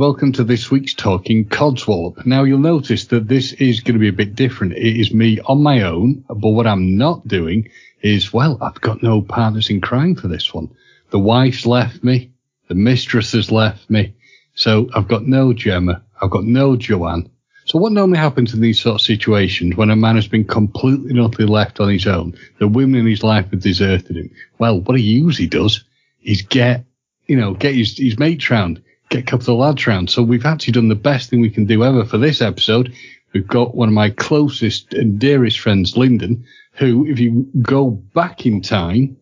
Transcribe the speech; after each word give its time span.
welcome 0.00 0.32
to 0.32 0.42
this 0.42 0.70
week's 0.70 0.94
Talking 0.94 1.44
Codswallop. 1.44 2.24
Now, 2.24 2.44
you'll 2.44 2.58
notice 2.58 3.04
that 3.08 3.28
this 3.28 3.52
is 3.52 3.80
going 3.80 3.96
to 3.96 4.00
be 4.00 4.08
a 4.08 4.14
bit 4.14 4.34
different. 4.34 4.72
It 4.72 4.98
is 4.98 5.12
me 5.12 5.40
on 5.40 5.62
my 5.62 5.82
own, 5.82 6.24
but 6.26 6.52
what 6.52 6.66
I'm 6.66 6.96
not 6.96 7.28
doing 7.28 7.68
is, 8.00 8.32
well, 8.32 8.56
I've 8.62 8.80
got 8.80 9.02
no 9.02 9.20
partners 9.20 9.68
in 9.68 9.82
crime 9.82 10.14
for 10.14 10.26
this 10.26 10.54
one. 10.54 10.74
The 11.10 11.18
wife's 11.18 11.66
left 11.66 12.02
me, 12.02 12.32
the 12.68 12.74
mistress 12.74 13.32
has 13.32 13.52
left 13.52 13.90
me, 13.90 14.14
so 14.54 14.88
I've 14.94 15.06
got 15.06 15.26
no 15.26 15.52
Gemma, 15.52 16.02
I've 16.22 16.30
got 16.30 16.44
no 16.44 16.76
Joanne. 16.76 17.30
So 17.66 17.78
what 17.78 17.92
normally 17.92 18.20
happens 18.20 18.54
in 18.54 18.62
these 18.62 18.80
sort 18.80 18.94
of 18.94 19.04
situations 19.04 19.76
when 19.76 19.90
a 19.90 19.96
man 19.96 20.16
has 20.16 20.28
been 20.28 20.46
completely 20.46 21.10
and 21.10 21.20
utterly 21.20 21.46
left 21.46 21.78
on 21.78 21.90
his 21.90 22.06
own, 22.06 22.34
the 22.58 22.68
women 22.68 23.00
in 23.00 23.06
his 23.06 23.22
life 23.22 23.50
have 23.50 23.60
deserted 23.60 24.16
him? 24.16 24.30
Well, 24.58 24.80
what 24.80 24.98
he 24.98 25.04
usually 25.04 25.48
does 25.48 25.84
is 26.22 26.40
get, 26.40 26.86
you 27.26 27.36
know, 27.36 27.52
get 27.52 27.74
his, 27.74 27.98
his 27.98 28.18
mates 28.18 28.48
round 28.48 28.82
get 29.10 29.26
the 29.40 29.52
lads 29.52 29.86
round. 29.86 30.08
So 30.08 30.22
we've 30.22 30.46
actually 30.46 30.72
done 30.72 30.88
the 30.88 30.94
best 30.94 31.28
thing 31.28 31.40
we 31.40 31.50
can 31.50 31.66
do 31.66 31.84
ever 31.84 32.04
for 32.04 32.16
this 32.16 32.40
episode. 32.40 32.94
We've 33.32 33.46
got 33.46 33.74
one 33.74 33.88
of 33.88 33.94
my 33.94 34.10
closest 34.10 34.94
and 34.94 35.18
dearest 35.18 35.58
friends, 35.58 35.96
Lyndon, 35.96 36.44
who, 36.72 37.06
if 37.06 37.18
you 37.18 37.48
go 37.60 37.90
back 37.90 38.46
in 38.46 38.62
time 38.62 39.16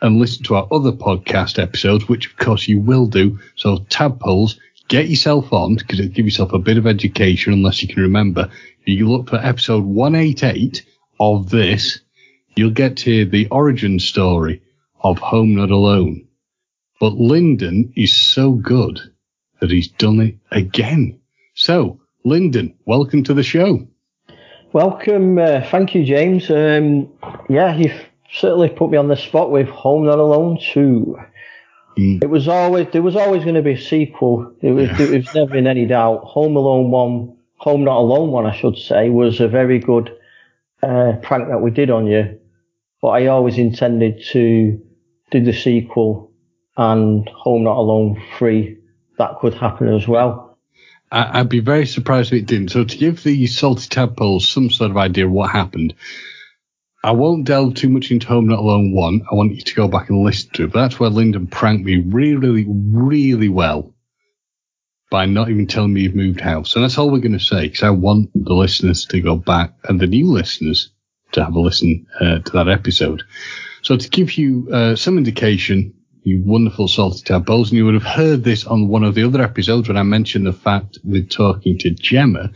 and 0.00 0.18
listen 0.18 0.44
to 0.44 0.54
our 0.54 0.68
other 0.70 0.92
podcast 0.92 1.60
episodes, 1.60 2.08
which 2.08 2.26
of 2.26 2.36
course 2.36 2.68
you 2.68 2.80
will 2.80 3.06
do, 3.06 3.38
so 3.56 3.78
tadpoles, 3.88 4.58
get 4.88 5.08
yourself 5.08 5.52
on 5.52 5.74
because 5.74 5.98
it'll 5.98 6.12
give 6.12 6.24
yourself 6.24 6.52
a 6.52 6.58
bit 6.58 6.78
of 6.78 6.86
education 6.86 7.52
unless 7.52 7.82
you 7.82 7.88
can 7.88 8.02
remember. 8.02 8.48
If 8.82 8.98
you 8.98 9.10
look 9.10 9.28
for 9.28 9.36
episode 9.36 9.84
188 9.84 10.84
of 11.18 11.50
this, 11.50 12.00
you'll 12.54 12.70
get 12.70 12.96
to 12.98 13.10
hear 13.10 13.24
the 13.24 13.48
origin 13.48 13.98
story 13.98 14.62
of 15.00 15.18
Home 15.18 15.56
Not 15.56 15.70
Alone. 15.70 16.28
But 17.00 17.14
Lyndon 17.14 17.92
is 17.96 18.16
so 18.16 18.52
good 18.52 19.11
that 19.62 19.70
he's 19.70 19.88
done 19.88 20.18
it 20.18 20.34
again. 20.50 21.20
So, 21.54 22.00
Lyndon, 22.24 22.74
welcome 22.84 23.22
to 23.22 23.32
the 23.32 23.44
show. 23.44 23.86
Welcome. 24.72 25.38
Uh, 25.38 25.60
thank 25.70 25.94
you, 25.94 26.04
James. 26.04 26.50
Um, 26.50 27.08
yeah, 27.48 27.76
you've 27.76 28.08
certainly 28.32 28.70
put 28.70 28.90
me 28.90 28.98
on 28.98 29.06
the 29.06 29.16
spot 29.16 29.52
with 29.52 29.68
Home 29.68 30.06
Not 30.06 30.18
Alone 30.18 30.58
2. 30.72 31.16
Mm. 31.96 32.24
It 32.24 32.26
was 32.26 32.48
always 32.48 32.88
there 32.92 33.02
was 33.02 33.14
always 33.14 33.44
going 33.44 33.54
to 33.54 33.62
be 33.62 33.74
a 33.74 33.80
sequel. 33.80 34.52
It 34.60 34.72
was, 34.72 34.88
yeah. 34.98 35.02
it 35.02 35.10
was 35.10 35.34
never 35.34 35.56
in 35.56 35.68
any 35.68 35.86
doubt. 35.86 36.24
Home 36.24 36.56
Alone 36.56 36.90
one, 36.90 37.36
Home 37.58 37.84
Not 37.84 37.98
Alone 37.98 38.32
one, 38.32 38.46
I 38.46 38.56
should 38.56 38.76
say, 38.76 39.10
was 39.10 39.40
a 39.40 39.46
very 39.46 39.78
good 39.78 40.10
uh, 40.82 41.12
prank 41.22 41.48
that 41.50 41.62
we 41.62 41.70
did 41.70 41.90
on 41.90 42.08
you. 42.08 42.40
But 43.00 43.08
I 43.10 43.26
always 43.28 43.58
intended 43.58 44.24
to 44.32 44.82
do 45.30 45.44
the 45.44 45.52
sequel 45.52 46.32
and 46.76 47.28
Home 47.28 47.62
Not 47.62 47.76
Alone 47.76 48.20
three 48.38 48.81
that 49.18 49.38
could 49.40 49.54
happen 49.54 49.88
as 49.94 50.06
well. 50.06 50.58
I'd 51.10 51.50
be 51.50 51.60
very 51.60 51.86
surprised 51.86 52.32
if 52.32 52.40
it 52.40 52.46
didn't. 52.46 52.70
So 52.70 52.84
to 52.84 52.96
give 52.96 53.22
the 53.22 53.46
salty 53.46 53.86
tadpoles 53.88 54.48
some 54.48 54.70
sort 54.70 54.90
of 54.90 54.96
idea 54.96 55.26
of 55.26 55.32
what 55.32 55.50
happened, 55.50 55.94
I 57.04 57.10
won't 57.10 57.44
delve 57.44 57.74
too 57.74 57.90
much 57.90 58.10
into 58.10 58.28
Home 58.28 58.46
Not 58.46 58.60
Alone 58.60 58.92
1. 58.92 59.22
I 59.30 59.34
want 59.34 59.54
you 59.54 59.60
to 59.60 59.74
go 59.74 59.88
back 59.88 60.08
and 60.08 60.24
listen 60.24 60.50
to 60.54 60.64
it. 60.64 60.72
But 60.72 60.80
that's 60.80 60.98
where 60.98 61.10
Lyndon 61.10 61.48
pranked 61.48 61.84
me 61.84 61.98
really, 61.98 62.64
really 62.66 63.50
well 63.50 63.92
by 65.10 65.26
not 65.26 65.50
even 65.50 65.66
telling 65.66 65.92
me 65.92 66.02
you've 66.02 66.14
moved 66.14 66.40
house. 66.40 66.74
And 66.74 66.82
that's 66.82 66.96
all 66.96 67.10
we're 67.10 67.18
going 67.18 67.32
to 67.32 67.40
say 67.40 67.68
because 67.68 67.82
I 67.82 67.90
want 67.90 68.30
the 68.34 68.54
listeners 68.54 69.04
to 69.06 69.20
go 69.20 69.36
back 69.36 69.74
and 69.84 70.00
the 70.00 70.06
new 70.06 70.32
listeners 70.32 70.90
to 71.32 71.44
have 71.44 71.54
a 71.54 71.60
listen 71.60 72.06
uh, 72.18 72.38
to 72.38 72.52
that 72.52 72.68
episode. 72.68 73.22
So 73.82 73.96
to 73.96 74.08
give 74.08 74.38
you 74.38 74.68
uh, 74.72 74.96
some 74.96 75.18
indication, 75.18 75.94
you 76.24 76.42
wonderful 76.44 76.88
salty 76.88 77.22
tadpoles. 77.24 77.70
And 77.70 77.78
you 77.78 77.84
would 77.84 77.94
have 77.94 78.02
heard 78.02 78.44
this 78.44 78.64
on 78.66 78.88
one 78.88 79.04
of 79.04 79.14
the 79.14 79.24
other 79.24 79.42
episodes 79.42 79.88
when 79.88 79.96
I 79.96 80.02
mentioned 80.02 80.46
the 80.46 80.52
fact 80.52 80.98
with 81.04 81.30
talking 81.30 81.78
to 81.78 81.90
Gemma 81.90 82.50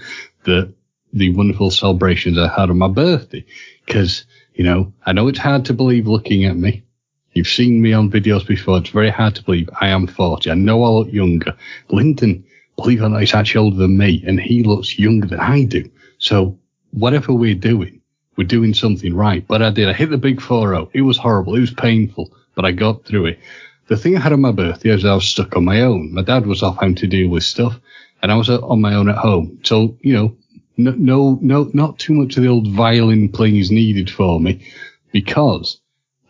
that 0.45 0.73
the 1.13 1.31
wonderful 1.35 1.71
celebrations 1.71 2.39
I 2.39 2.49
had 2.49 2.71
on 2.71 2.79
my 2.79 2.89
birthday. 2.89 3.45
Cause, 3.89 4.25
you 4.55 4.65
know, 4.65 4.93
I 5.05 5.13
know 5.13 5.29
it's 5.29 5.39
hard 5.39 5.65
to 5.67 5.75
believe 5.75 6.07
looking 6.07 6.45
at 6.45 6.57
me. 6.57 6.85
You've 7.33 7.49
seen 7.49 7.83
me 7.83 7.93
on 7.93 8.11
videos 8.11 8.47
before. 8.47 8.79
It's 8.79 8.91
very 8.91 9.11
hard 9.11 9.35
to 9.37 9.45
believe 9.45 9.69
I 9.81 9.89
am 9.89 10.07
40. 10.07 10.51
I 10.51 10.55
know 10.55 10.85
I 10.85 10.89
look 10.89 11.13
younger. 11.13 11.57
Lyndon, 11.91 12.45
believe 12.77 13.01
it 13.01 13.05
or 13.05 13.09
not, 13.09 13.23
is 13.23 13.35
actually 13.35 13.65
older 13.65 13.77
than 13.77 13.99
me 13.99 14.23
and 14.27 14.41
he 14.41 14.63
looks 14.63 14.99
younger 14.99 15.27
than 15.27 15.41
I 15.41 15.65
do. 15.65 15.91
So 16.19 16.59
whatever 16.93 17.33
we're 17.33 17.55
doing, 17.55 18.01
we're 18.37 18.47
doing 18.47 18.75
something 18.75 19.15
right. 19.15 19.47
But 19.47 19.63
I 19.63 19.71
did. 19.71 19.89
I 19.89 19.93
hit 19.93 20.11
the 20.11 20.19
big 20.19 20.41
4 20.41 20.89
It 20.93 21.03
was 21.03 21.19
horrible. 21.19 21.57
It 21.57 21.61
was 21.61 21.75
painful 21.75 22.31
but 22.57 22.65
I 22.65 22.73
got 22.73 23.05
through 23.05 23.27
it. 23.27 23.39
The 23.87 23.97
thing 23.97 24.17
I 24.17 24.21
had 24.21 24.33
on 24.33 24.41
my 24.41 24.51
birthday 24.51 24.91
is 24.91 25.05
I 25.05 25.15
was 25.15 25.29
stuck 25.29 25.55
on 25.55 25.65
my 25.65 25.83
own. 25.83 26.13
My 26.13 26.23
dad 26.23 26.47
was 26.47 26.63
off 26.65 26.79
having 26.81 26.97
to 26.97 27.07
deal 27.07 27.29
with 27.29 27.45
stuff, 27.45 27.79
and 28.21 28.33
I 28.33 28.35
was 28.35 28.51
on 28.51 28.81
my 28.81 28.95
own 28.95 29.09
at 29.09 29.19
home. 29.19 29.61
So 29.63 29.97
you 30.01 30.15
know, 30.15 30.37
no, 30.77 30.93
no, 30.93 31.39
no, 31.41 31.71
not 31.73 32.01
too 32.01 32.15
much 32.15 32.37
of 32.37 32.43
the 32.43 32.49
old 32.49 32.69
violin 32.73 33.29
playing 33.29 33.57
is 33.59 33.71
needed 33.71 34.11
for 34.11 34.41
me, 34.41 34.67
because 35.13 35.81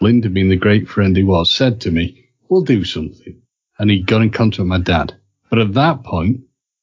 Lyndon, 0.00 0.34
being 0.34 0.50
the 0.50 0.56
great 0.56 0.86
friend 0.88 1.16
he 1.16 1.22
was, 1.22 1.50
said 1.50 1.80
to 1.80 1.90
me, 1.90 2.26
"We'll 2.50 2.62
do 2.62 2.84
something," 2.84 3.40
and 3.78 3.90
he 3.90 4.02
got 4.02 4.20
in 4.20 4.30
contact 4.30 4.58
with 4.58 4.68
my 4.68 4.80
dad. 4.80 5.16
But 5.48 5.60
at 5.60 5.74
that 5.74 6.02
point, 6.02 6.40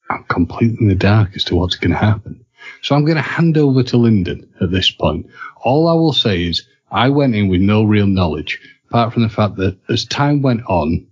I'm 0.10 0.24
completely 0.24 0.78
in 0.80 0.88
the 0.88 0.96
dark 0.96 1.36
as 1.36 1.44
to 1.46 1.56
what's 1.56 1.76
going 1.76 1.92
to 1.92 1.98
happen. 1.98 2.44
So 2.82 2.96
I'm 2.96 3.06
going 3.06 3.18
to 3.18 3.22
hand 3.22 3.58
over 3.58 3.84
to 3.84 3.98
Lyndon 3.98 4.50
at 4.62 4.72
this 4.72 4.90
point. 4.90 5.28
All 5.64 5.88
I 5.88 5.94
will 5.94 6.14
say 6.14 6.44
is 6.46 6.66
I 6.92 7.10
went 7.10 7.36
in 7.36 7.50
with 7.50 7.62
no 7.62 7.84
real 7.84 8.08
knowledge 8.08 8.60
apart 8.94 9.12
from 9.12 9.24
the 9.24 9.30
fact 9.30 9.56
that 9.56 9.76
as 9.90 10.06
time 10.06 10.44
went 10.44 10.62
on, 10.68 11.08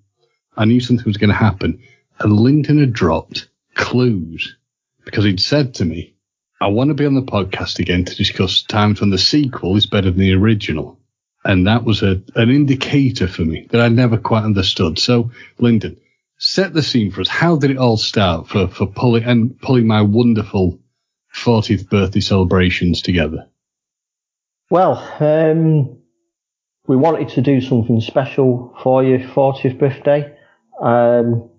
I 0.55 0.65
knew 0.65 0.79
something 0.79 1.05
was 1.05 1.17
going 1.17 1.31
to 1.31 1.35
happen. 1.35 1.81
And 2.19 2.31
Lyndon 2.31 2.77
had 2.77 2.93
dropped 2.93 3.49
clues 3.73 4.55
because 5.03 5.25
he'd 5.25 5.39
said 5.39 5.73
to 5.75 5.85
me, 5.85 6.13
I 6.61 6.67
want 6.67 6.89
to 6.89 6.93
be 6.93 7.07
on 7.07 7.15
the 7.15 7.23
podcast 7.23 7.79
again 7.79 8.05
to 8.05 8.15
discuss 8.15 8.61
times 8.61 9.01
when 9.01 9.09
the 9.09 9.17
sequel 9.17 9.75
is 9.77 9.87
better 9.87 10.11
than 10.11 10.19
the 10.19 10.33
original. 10.33 10.99
And 11.43 11.65
that 11.65 11.83
was 11.83 12.03
a, 12.03 12.21
an 12.35 12.51
indicator 12.51 13.27
for 13.27 13.41
me 13.41 13.65
that 13.71 13.81
I 13.81 13.87
never 13.87 14.19
quite 14.19 14.43
understood. 14.43 14.99
So, 14.99 15.31
Lyndon, 15.57 15.97
set 16.37 16.75
the 16.75 16.83
scene 16.83 17.09
for 17.09 17.21
us. 17.21 17.27
How 17.27 17.55
did 17.55 17.71
it 17.71 17.79
all 17.79 17.97
start 17.97 18.47
for, 18.47 18.67
for 18.67 18.85
pulling 18.85 19.23
and 19.23 19.59
pulling 19.59 19.87
my 19.87 20.03
wonderful 20.03 20.79
40th 21.35 21.89
birthday 21.89 22.19
celebrations 22.19 23.01
together? 23.01 23.49
Well, 24.69 24.99
um, 25.19 26.00
we 26.87 26.95
wanted 26.95 27.29
to 27.29 27.41
do 27.41 27.61
something 27.61 28.01
special 28.01 28.75
for 28.81 29.03
your 29.03 29.19
40th 29.19 29.77
birthday. 29.77 30.35
Um, 30.81 31.49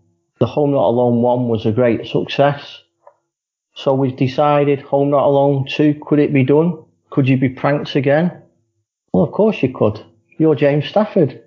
the 0.40 0.46
Home 0.46 0.72
Not 0.72 0.84
Alone 0.84 1.22
one 1.22 1.48
was 1.48 1.64
a 1.64 1.72
great 1.72 2.06
success. 2.06 2.82
So 3.74 3.94
we 3.94 4.12
decided 4.12 4.80
Home 4.82 5.10
Not 5.10 5.24
Alone 5.24 5.66
2, 5.68 6.00
could 6.04 6.18
it 6.18 6.32
be 6.32 6.44
done? 6.44 6.84
Could 7.10 7.28
you 7.28 7.38
be 7.38 7.48
pranked 7.48 7.94
again? 7.94 8.42
Well, 9.12 9.24
of 9.24 9.32
course 9.32 9.62
you 9.62 9.72
could. 9.72 10.04
You're 10.38 10.54
James 10.54 10.86
Stafford. 10.86 11.42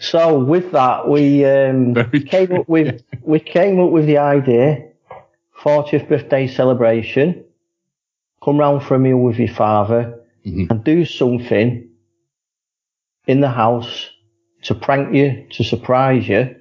So 0.00 0.38
with 0.38 0.72
that, 0.72 1.08
we 1.08 1.44
um, 1.44 1.94
came 2.26 2.52
up 2.52 2.68
with 2.68 3.02
we 3.22 3.40
came 3.40 3.80
up 3.80 3.90
with 3.90 4.06
the 4.06 4.18
idea, 4.18 4.88
40th 5.60 6.08
birthday 6.08 6.46
celebration. 6.46 7.44
Come 8.42 8.58
round 8.58 8.84
for 8.84 8.94
a 8.94 8.98
meal 8.98 9.18
with 9.18 9.38
your 9.38 9.54
father 9.54 10.20
mm-hmm. 10.46 10.66
and 10.70 10.84
do 10.84 11.04
something 11.04 11.88
in 13.28 13.40
the 13.40 13.50
house 13.50 14.08
to 14.62 14.74
prank 14.74 15.14
you, 15.14 15.46
to 15.52 15.62
surprise 15.62 16.26
you. 16.26 16.56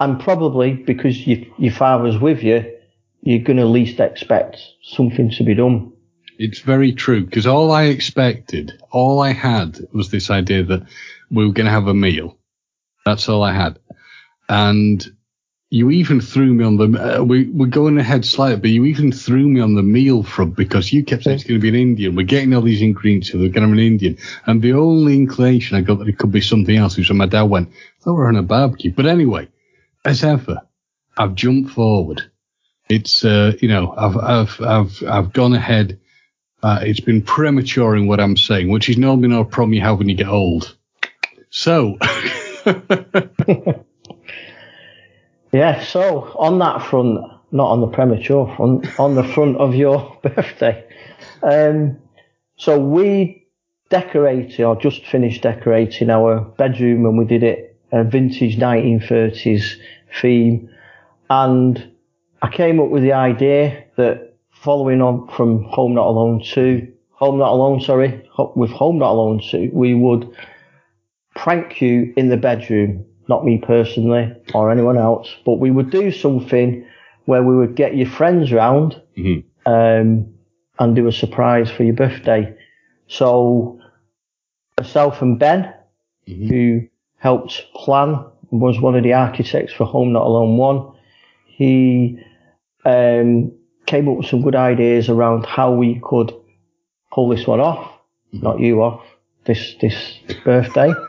And 0.00 0.18
probably 0.18 0.72
because 0.72 1.26
you, 1.26 1.52
your 1.58 1.72
father's 1.72 2.18
with 2.18 2.42
you, 2.42 2.78
you're 3.20 3.44
going 3.44 3.58
to 3.58 3.66
least 3.66 4.00
expect 4.00 4.58
something 4.82 5.30
to 5.32 5.44
be 5.44 5.54
done. 5.54 5.92
It's 6.38 6.60
very 6.60 6.92
true 6.92 7.26
because 7.26 7.46
all 7.46 7.70
I 7.70 7.84
expected, 7.84 8.72
all 8.90 9.20
I 9.20 9.34
had 9.34 9.78
was 9.92 10.10
this 10.10 10.30
idea 10.30 10.64
that 10.64 10.82
we 11.30 11.46
were 11.46 11.52
going 11.52 11.66
to 11.66 11.72
have 11.72 11.86
a 11.86 11.94
meal. 11.94 12.38
That's 13.04 13.28
all 13.28 13.42
I 13.42 13.52
had. 13.52 13.78
And 14.48 15.06
you 15.70 15.90
even 15.90 16.20
threw 16.20 16.52
me 16.52 16.64
on 16.64 16.76
the. 16.76 17.18
Uh, 17.18 17.22
we 17.22 17.44
we're 17.44 17.66
going 17.66 17.96
ahead 17.96 18.24
slightly, 18.24 18.56
but 18.56 18.70
you 18.70 18.84
even 18.86 19.12
threw 19.12 19.48
me 19.48 19.60
on 19.60 19.74
the 19.74 19.82
meal 19.82 20.24
front 20.24 20.56
because 20.56 20.92
you 20.92 21.04
kept 21.04 21.22
saying 21.22 21.36
it's 21.36 21.44
going 21.44 21.60
to 21.60 21.62
be 21.62 21.68
an 21.68 21.76
Indian. 21.76 22.16
We're 22.16 22.26
getting 22.26 22.52
all 22.52 22.62
these 22.62 22.82
ingredients, 22.82 23.30
so 23.30 23.38
we're 23.38 23.50
going 23.50 23.62
to 23.62 23.68
have 23.68 23.72
an 23.72 23.78
Indian. 23.78 24.18
And 24.46 24.60
the 24.60 24.72
only 24.72 25.14
inclination 25.14 25.76
I 25.76 25.82
got 25.82 26.00
that 26.00 26.08
it 26.08 26.18
could 26.18 26.32
be 26.32 26.40
something 26.40 26.76
else 26.76 26.96
was 26.96 27.08
when 27.08 27.18
my 27.18 27.26
dad 27.26 27.44
went, 27.44 27.68
"I 27.68 28.02
thought 28.02 28.14
we 28.14 28.22
are 28.22 28.28
on 28.28 28.36
a 28.36 28.42
barbecue." 28.42 28.92
But 28.92 29.06
anyway, 29.06 29.48
as 30.04 30.24
ever, 30.24 30.62
I've 31.16 31.36
jumped 31.36 31.70
forward. 31.70 32.28
It's 32.88 33.24
uh, 33.24 33.52
you 33.60 33.68
know 33.68 33.94
I've 33.96 34.16
I've 34.16 34.60
I've 34.60 35.02
I've 35.08 35.32
gone 35.32 35.54
ahead. 35.54 36.00
Uh, 36.64 36.80
it's 36.82 37.00
been 37.00 37.22
premature 37.22 37.94
in 37.94 38.08
what 38.08 38.18
I'm 38.18 38.36
saying, 38.36 38.70
which 38.70 38.88
is 38.88 38.98
normally 38.98 39.28
not 39.28 39.42
a 39.42 39.44
problem 39.44 39.74
you 39.74 39.82
have 39.82 39.98
when 39.98 40.08
you 40.08 40.16
get 40.16 40.28
old. 40.28 40.76
So. 41.48 41.96
Yeah, 45.52 45.82
so 45.82 46.32
on 46.36 46.58
that 46.60 46.82
front, 46.82 47.20
not 47.50 47.70
on 47.70 47.80
the 47.80 47.88
premature 47.88 48.52
front, 48.56 49.00
on 49.00 49.14
the 49.14 49.24
front 49.24 49.56
of 49.56 49.74
your 49.74 50.18
birthday. 50.22 50.86
Um, 51.42 51.98
so 52.56 52.78
we 52.78 53.46
decorated 53.88 54.62
or 54.62 54.76
just 54.76 55.04
finished 55.06 55.42
decorating 55.42 56.10
our 56.10 56.40
bedroom 56.40 57.04
and 57.04 57.18
we 57.18 57.24
did 57.24 57.42
it 57.42 57.70
a 57.92 58.04
vintage 58.04 58.56
1930s 58.56 59.76
theme. 60.20 60.70
and 61.28 61.92
I 62.42 62.48
came 62.48 62.80
up 62.80 62.88
with 62.88 63.02
the 63.02 63.12
idea 63.12 63.84
that 63.96 64.36
following 64.50 65.02
on 65.02 65.28
from 65.28 65.64
Home 65.64 65.94
Not 65.94 66.06
Alone 66.06 66.42
2, 66.42 66.90
Home 67.12 67.38
Not 67.38 67.52
Alone, 67.52 67.80
sorry, 67.80 68.28
with 68.54 68.70
Home 68.70 68.98
Not 68.98 69.10
Alone 69.10 69.42
2, 69.50 69.70
we 69.72 69.94
would 69.94 70.34
prank 71.34 71.82
you 71.82 72.14
in 72.16 72.28
the 72.28 72.36
bedroom, 72.36 73.04
not 73.30 73.44
me 73.44 73.56
personally 73.74 74.26
or 74.54 74.70
anyone 74.70 74.98
else, 74.98 75.28
but 75.46 75.54
we 75.64 75.70
would 75.70 75.90
do 75.90 76.10
something 76.12 76.84
where 77.24 77.42
we 77.42 77.54
would 77.56 77.74
get 77.82 77.96
your 77.96 78.10
friends 78.18 78.52
round 78.52 79.00
Mm-hmm. 79.16 79.40
um, 79.72 80.08
and 80.78 80.96
do 80.96 81.06
a 81.06 81.12
surprise 81.12 81.70
for 81.70 81.82
your 81.84 81.94
birthday. 81.94 82.42
So 83.06 83.78
myself 84.78 85.22
and 85.22 85.38
Ben, 85.38 85.60
Mhm. 86.28 86.48
who 86.50 86.88
helped 87.18 87.54
plan, 87.74 88.10
was 88.50 88.80
one 88.80 88.96
of 88.98 89.02
the 89.04 89.12
architects 89.12 89.72
for 89.72 89.84
Home 89.84 90.12
Not 90.12 90.26
Alone 90.26 90.56
One. 90.56 90.78
He 91.46 92.18
um, 92.84 93.52
came 93.86 94.08
up 94.08 94.16
with 94.18 94.26
some 94.26 94.42
good 94.42 94.56
ideas 94.56 95.08
around 95.10 95.44
how 95.46 95.72
we 95.72 96.00
could 96.02 96.32
pull 97.12 97.28
this 97.28 97.46
one 97.46 97.60
off, 97.60 97.92
not 98.32 98.58
you 98.60 98.82
off 98.82 99.02
this 99.44 99.74
this 99.80 99.96
birthday. 100.44 100.92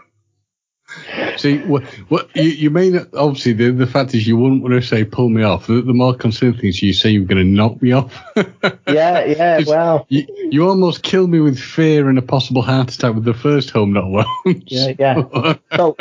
See, 1.42 1.58
what, 1.58 1.84
what 2.10 2.30
you, 2.36 2.44
you 2.44 2.70
may 2.70 2.92
not, 2.92 3.08
obviously, 3.16 3.54
the, 3.54 3.72
the 3.72 3.88
fact 3.88 4.14
is 4.14 4.28
you 4.28 4.38
wouldn't 4.38 4.62
want 4.62 4.76
to 4.76 4.82
say 4.84 5.04
pull 5.04 5.30
me 5.30 5.42
off. 5.42 5.66
The, 5.66 5.82
the 5.82 5.94
more 5.94 6.14
concerning 6.14 6.60
thing 6.60 6.70
is 6.70 6.84
you 6.84 6.94
say 6.94 7.10
you're 7.10 7.26
going 7.26 7.44
to 7.44 7.52
knock 7.52 7.82
me 7.82 7.92
off. 7.94 8.14
Yeah, 8.88 9.24
yeah, 9.24 9.62
well, 9.66 10.06
you, 10.10 10.26
you 10.52 10.68
almost 10.68 11.02
kill 11.04 11.28
me 11.28 11.40
with 11.40 11.58
fear 11.58 12.10
and 12.10 12.18
a 12.18 12.22
possible 12.22 12.62
heart 12.62 12.94
attack 12.94 13.16
with 13.16 13.24
the 13.24 13.34
first 13.34 13.70
home 13.70 13.94
not 13.94 14.04
alone. 14.04 14.26
Yeah, 14.66 14.94
yeah. 15.00 15.56
so 15.76 15.96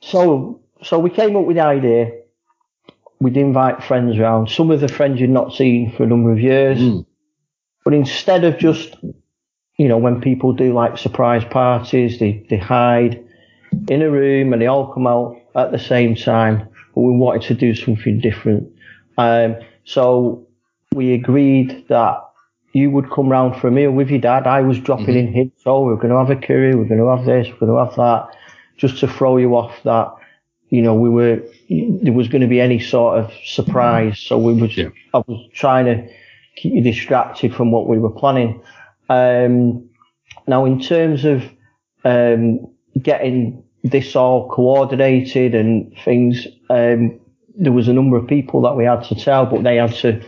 so 0.00 0.60
so 0.82 0.98
we 0.98 1.10
came 1.10 1.36
up 1.36 1.44
with 1.44 1.56
the 1.56 1.62
idea. 1.62 2.10
We'd 3.20 3.36
invite 3.36 3.84
friends 3.84 4.18
round. 4.18 4.50
Some 4.50 4.70
of 4.70 4.80
the 4.80 4.88
friends 4.88 5.20
you'd 5.20 5.30
not 5.30 5.52
seen 5.52 5.92
for 5.92 6.04
a 6.04 6.06
number 6.06 6.32
of 6.32 6.40
years. 6.40 6.78
Mm. 6.78 7.04
But 7.84 7.94
instead 7.94 8.44
of 8.44 8.58
just, 8.58 8.96
you 9.76 9.88
know, 9.88 9.98
when 9.98 10.20
people 10.20 10.54
do 10.54 10.72
like 10.72 10.96
surprise 10.96 11.44
parties, 11.44 12.18
they, 12.18 12.46
they 12.48 12.56
hide 12.56 13.24
in 13.88 14.02
a 14.02 14.10
room 14.10 14.52
and 14.52 14.60
they 14.60 14.66
all 14.66 14.92
come 14.92 15.06
out 15.06 15.36
at 15.54 15.72
the 15.72 15.78
same 15.78 16.14
time. 16.14 16.68
But 16.94 17.00
we 17.00 17.16
wanted 17.16 17.42
to 17.48 17.54
do 17.54 17.74
something 17.74 18.20
different. 18.20 18.70
Um, 19.18 19.56
so 19.84 20.46
we 20.94 21.14
agreed 21.14 21.86
that 21.88 22.18
you 22.72 22.90
would 22.90 23.10
come 23.10 23.28
round 23.28 23.60
for 23.60 23.68
a 23.68 23.70
meal 23.70 23.90
with 23.90 24.10
your 24.10 24.20
dad. 24.20 24.46
I 24.46 24.62
was 24.62 24.78
dropping 24.78 25.16
in 25.16 25.32
hints. 25.32 25.62
Oh, 25.66 25.84
we're 25.84 25.96
going 25.96 26.08
to 26.08 26.18
have 26.18 26.30
a 26.30 26.36
curry. 26.36 26.74
We're 26.74 26.84
going 26.84 27.00
to 27.00 27.14
have 27.14 27.24
this. 27.26 27.48
We're 27.48 27.66
going 27.66 27.78
to 27.78 27.84
have 27.84 27.96
that. 27.96 28.36
Just 28.76 28.98
to 29.00 29.08
throw 29.08 29.36
you 29.36 29.56
off 29.56 29.74
that, 29.84 30.12
you 30.70 30.80
know, 30.82 30.94
we 30.94 31.10
were, 31.10 31.42
there 31.68 32.12
was 32.12 32.28
going 32.28 32.40
to 32.40 32.48
be 32.48 32.60
any 32.60 32.80
sort 32.80 33.18
of 33.18 33.30
surprise. 33.44 34.18
So 34.18 34.38
we 34.38 34.54
was, 34.54 34.76
Yeah. 34.76 34.88
I 35.12 35.18
was 35.18 35.48
trying 35.52 35.84
to 35.86 36.08
keep 36.56 36.72
you 36.72 36.82
distracted 36.82 37.54
from 37.54 37.70
what 37.70 37.88
we 37.88 37.98
were 37.98 38.10
planning. 38.10 38.62
Um, 39.08 39.88
now, 40.46 40.64
in 40.64 40.80
terms 40.80 41.24
of 41.24 41.42
um, 42.04 42.66
getting 43.00 43.62
this 43.84 44.14
all 44.14 44.48
coordinated 44.48 45.54
and 45.54 45.96
things, 46.04 46.46
um, 46.70 47.18
there 47.56 47.72
was 47.72 47.88
a 47.88 47.92
number 47.92 48.16
of 48.16 48.26
people 48.26 48.62
that 48.62 48.76
we 48.76 48.84
had 48.84 49.04
to 49.04 49.14
tell, 49.14 49.46
but 49.46 49.62
they 49.62 49.76
had 49.76 49.94
to 49.96 50.22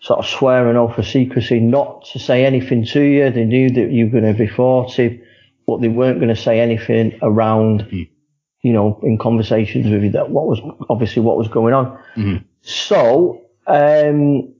sort 0.00 0.18
of 0.18 0.26
swear 0.26 0.68
an 0.68 0.76
oath 0.76 0.96
of 0.98 1.06
secrecy 1.06 1.60
not 1.60 2.04
to 2.12 2.18
say 2.18 2.44
anything 2.44 2.84
to 2.86 3.02
you. 3.02 3.30
They 3.30 3.44
knew 3.44 3.70
that 3.70 3.90
you 3.90 4.06
were 4.06 4.20
going 4.20 4.32
to 4.32 4.38
be 4.38 4.46
40, 4.46 5.22
but 5.66 5.80
they 5.80 5.88
weren't 5.88 6.20
going 6.20 6.34
to 6.34 6.40
say 6.40 6.60
anything 6.60 7.18
around, 7.22 7.86
you 7.90 8.72
know, 8.72 8.98
in 9.02 9.18
conversations 9.18 9.90
with 9.90 10.02
you 10.02 10.10
that 10.12 10.30
what 10.30 10.46
was 10.46 10.60
obviously 10.88 11.22
what 11.22 11.36
was 11.36 11.48
going 11.48 11.74
on. 11.74 11.98
Mhm. 12.16 12.44
So, 12.62 13.42
um, 13.66 14.54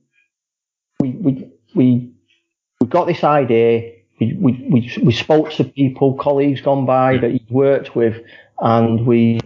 we, 1.00 1.10
we, 1.10 1.50
we, 1.74 2.12
we 2.80 2.86
got 2.86 3.06
this 3.06 3.24
idea. 3.24 3.92
We, 4.20 4.68
we, 4.70 4.92
we, 5.02 5.12
spoke 5.12 5.50
to 5.52 5.64
people, 5.64 6.14
colleagues 6.14 6.60
gone 6.60 6.84
by 6.84 7.16
that 7.18 7.32
you've 7.32 7.50
worked 7.50 7.96
with, 7.96 8.22
and 8.58 9.06
we 9.06 9.40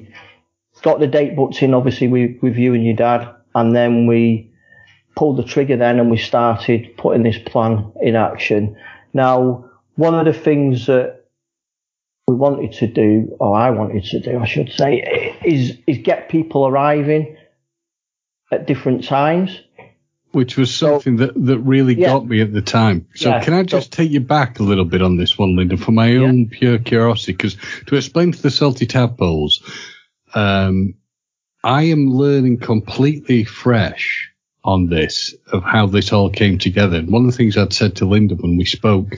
got 0.82 1.00
the 1.00 1.06
date 1.06 1.36
booked 1.36 1.62
in, 1.62 1.74
obviously, 1.74 2.08
with, 2.08 2.42
with 2.42 2.56
you 2.56 2.74
and 2.74 2.84
your 2.84 2.96
dad. 2.96 3.34
And 3.54 3.74
then 3.74 4.06
we 4.06 4.50
pulled 5.16 5.38
the 5.38 5.44
trigger 5.44 5.76
then 5.76 6.00
and 6.00 6.10
we 6.10 6.16
started 6.16 6.96
putting 6.96 7.22
this 7.22 7.38
plan 7.38 7.92
in 8.02 8.16
action. 8.16 8.76
Now, 9.12 9.70
one 9.94 10.14
of 10.14 10.26
the 10.26 10.38
things 10.38 10.86
that 10.86 11.24
we 12.26 12.34
wanted 12.34 12.72
to 12.72 12.86
do, 12.86 13.36
or 13.38 13.56
I 13.56 13.70
wanted 13.70 14.04
to 14.04 14.20
do, 14.20 14.38
I 14.38 14.46
should 14.46 14.72
say, 14.72 15.36
is, 15.44 15.78
is 15.86 15.98
get 15.98 16.28
people 16.28 16.66
arriving 16.66 17.36
at 18.50 18.66
different 18.66 19.04
times. 19.04 19.60
Which 20.34 20.56
was 20.56 20.74
something 20.74 21.16
that, 21.16 21.32
that 21.46 21.58
really 21.60 21.94
Yeah. 21.94 22.08
got 22.08 22.26
me 22.26 22.40
at 22.40 22.52
the 22.52 22.60
time. 22.60 23.06
So 23.14 23.28
Yeah. 23.30 23.44
can 23.44 23.54
I 23.54 23.62
just 23.62 23.92
take 23.92 24.10
you 24.10 24.20
back 24.20 24.58
a 24.58 24.64
little 24.64 24.84
bit 24.84 25.00
on 25.00 25.16
this 25.16 25.38
one, 25.38 25.54
Lyndon, 25.56 25.78
for 25.78 25.92
my 25.92 26.16
own 26.16 26.48
pure 26.48 26.78
curiosity? 26.78 27.32
Because 27.32 27.56
to 27.86 27.96
explain 27.96 28.32
to 28.32 28.42
the 28.42 28.50
salty 28.50 28.84
tadpoles, 28.86 29.62
um, 30.34 30.94
I 31.62 31.84
am 31.84 32.10
learning 32.12 32.58
completely 32.58 33.44
fresh 33.44 34.30
on 34.64 34.88
this 34.88 35.34
of 35.52 35.62
how 35.62 35.86
this 35.86 36.12
all 36.12 36.30
came 36.30 36.58
together. 36.58 36.96
And 36.98 37.10
one 37.10 37.24
of 37.24 37.30
the 37.30 37.36
things 37.36 37.56
I'd 37.56 37.72
said 37.72 37.96
to 37.96 38.04
Lyndon 38.04 38.38
when 38.38 38.56
we 38.56 38.64
spoke 38.64 39.16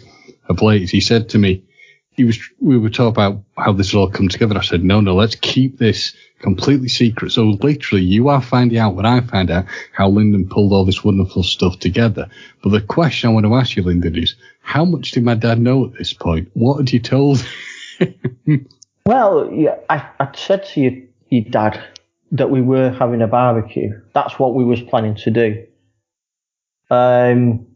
of 0.48 0.60
late 0.60 0.82
is 0.82 0.90
he 0.90 1.00
said 1.00 1.30
to 1.30 1.38
me, 1.38 1.62
he 2.10 2.24
was, 2.24 2.38
we 2.60 2.78
were 2.78 2.90
talking 2.90 3.08
about 3.08 3.42
how 3.56 3.72
this 3.72 3.94
all 3.94 4.10
come 4.10 4.28
together. 4.28 4.56
I 4.56 4.62
said, 4.62 4.84
no, 4.84 5.00
no, 5.00 5.14
let's 5.14 5.34
keep 5.34 5.78
this 5.78 6.14
completely 6.40 6.88
secret. 6.88 7.32
So 7.32 7.44
literally 7.44 8.04
you 8.04 8.28
are 8.28 8.42
finding 8.42 8.78
out 8.78 8.94
what 8.94 9.06
I 9.06 9.20
find 9.20 9.50
out 9.50 9.64
how 9.92 10.08
Lyndon 10.08 10.48
pulled 10.48 10.72
all 10.72 10.84
this 10.84 11.04
wonderful 11.04 11.42
stuff 11.42 11.78
together. 11.78 12.28
But 12.62 12.70
the 12.70 12.80
question 12.80 13.30
I 13.30 13.32
want 13.32 13.46
to 13.46 13.54
ask 13.54 13.76
you, 13.76 13.82
Lyndon, 13.82 14.16
is 14.16 14.36
how 14.60 14.84
much 14.84 15.12
did 15.12 15.24
my 15.24 15.34
dad 15.34 15.60
know 15.60 15.86
at 15.86 15.94
this 15.94 16.12
point? 16.12 16.50
What 16.54 16.78
had 16.78 16.92
you 16.92 17.00
told? 17.00 17.46
Well, 19.06 19.52
yeah, 19.52 19.76
I, 19.88 20.08
I 20.18 20.28
said 20.34 20.66
to 20.66 20.80
your, 20.80 20.92
your 21.30 21.44
dad 21.44 21.80
that 22.32 22.50
we 22.50 22.60
were 22.60 22.90
having 22.90 23.22
a 23.22 23.28
barbecue. 23.28 24.00
That's 24.12 24.36
what 24.36 24.56
we 24.56 24.64
was 24.64 24.82
planning 24.82 25.14
to 25.14 25.30
do. 25.30 25.66
Um, 26.90 27.68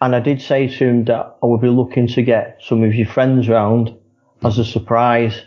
and 0.00 0.16
I 0.16 0.20
did 0.20 0.40
say 0.40 0.68
to 0.68 0.84
him 0.84 1.04
that 1.04 1.36
I 1.42 1.46
would 1.46 1.60
be 1.60 1.68
looking 1.68 2.06
to 2.08 2.22
get 2.22 2.60
some 2.64 2.82
of 2.84 2.94
your 2.94 3.06
friends 3.06 3.50
round 3.50 3.94
as 4.42 4.58
a 4.58 4.64
surprise. 4.64 5.42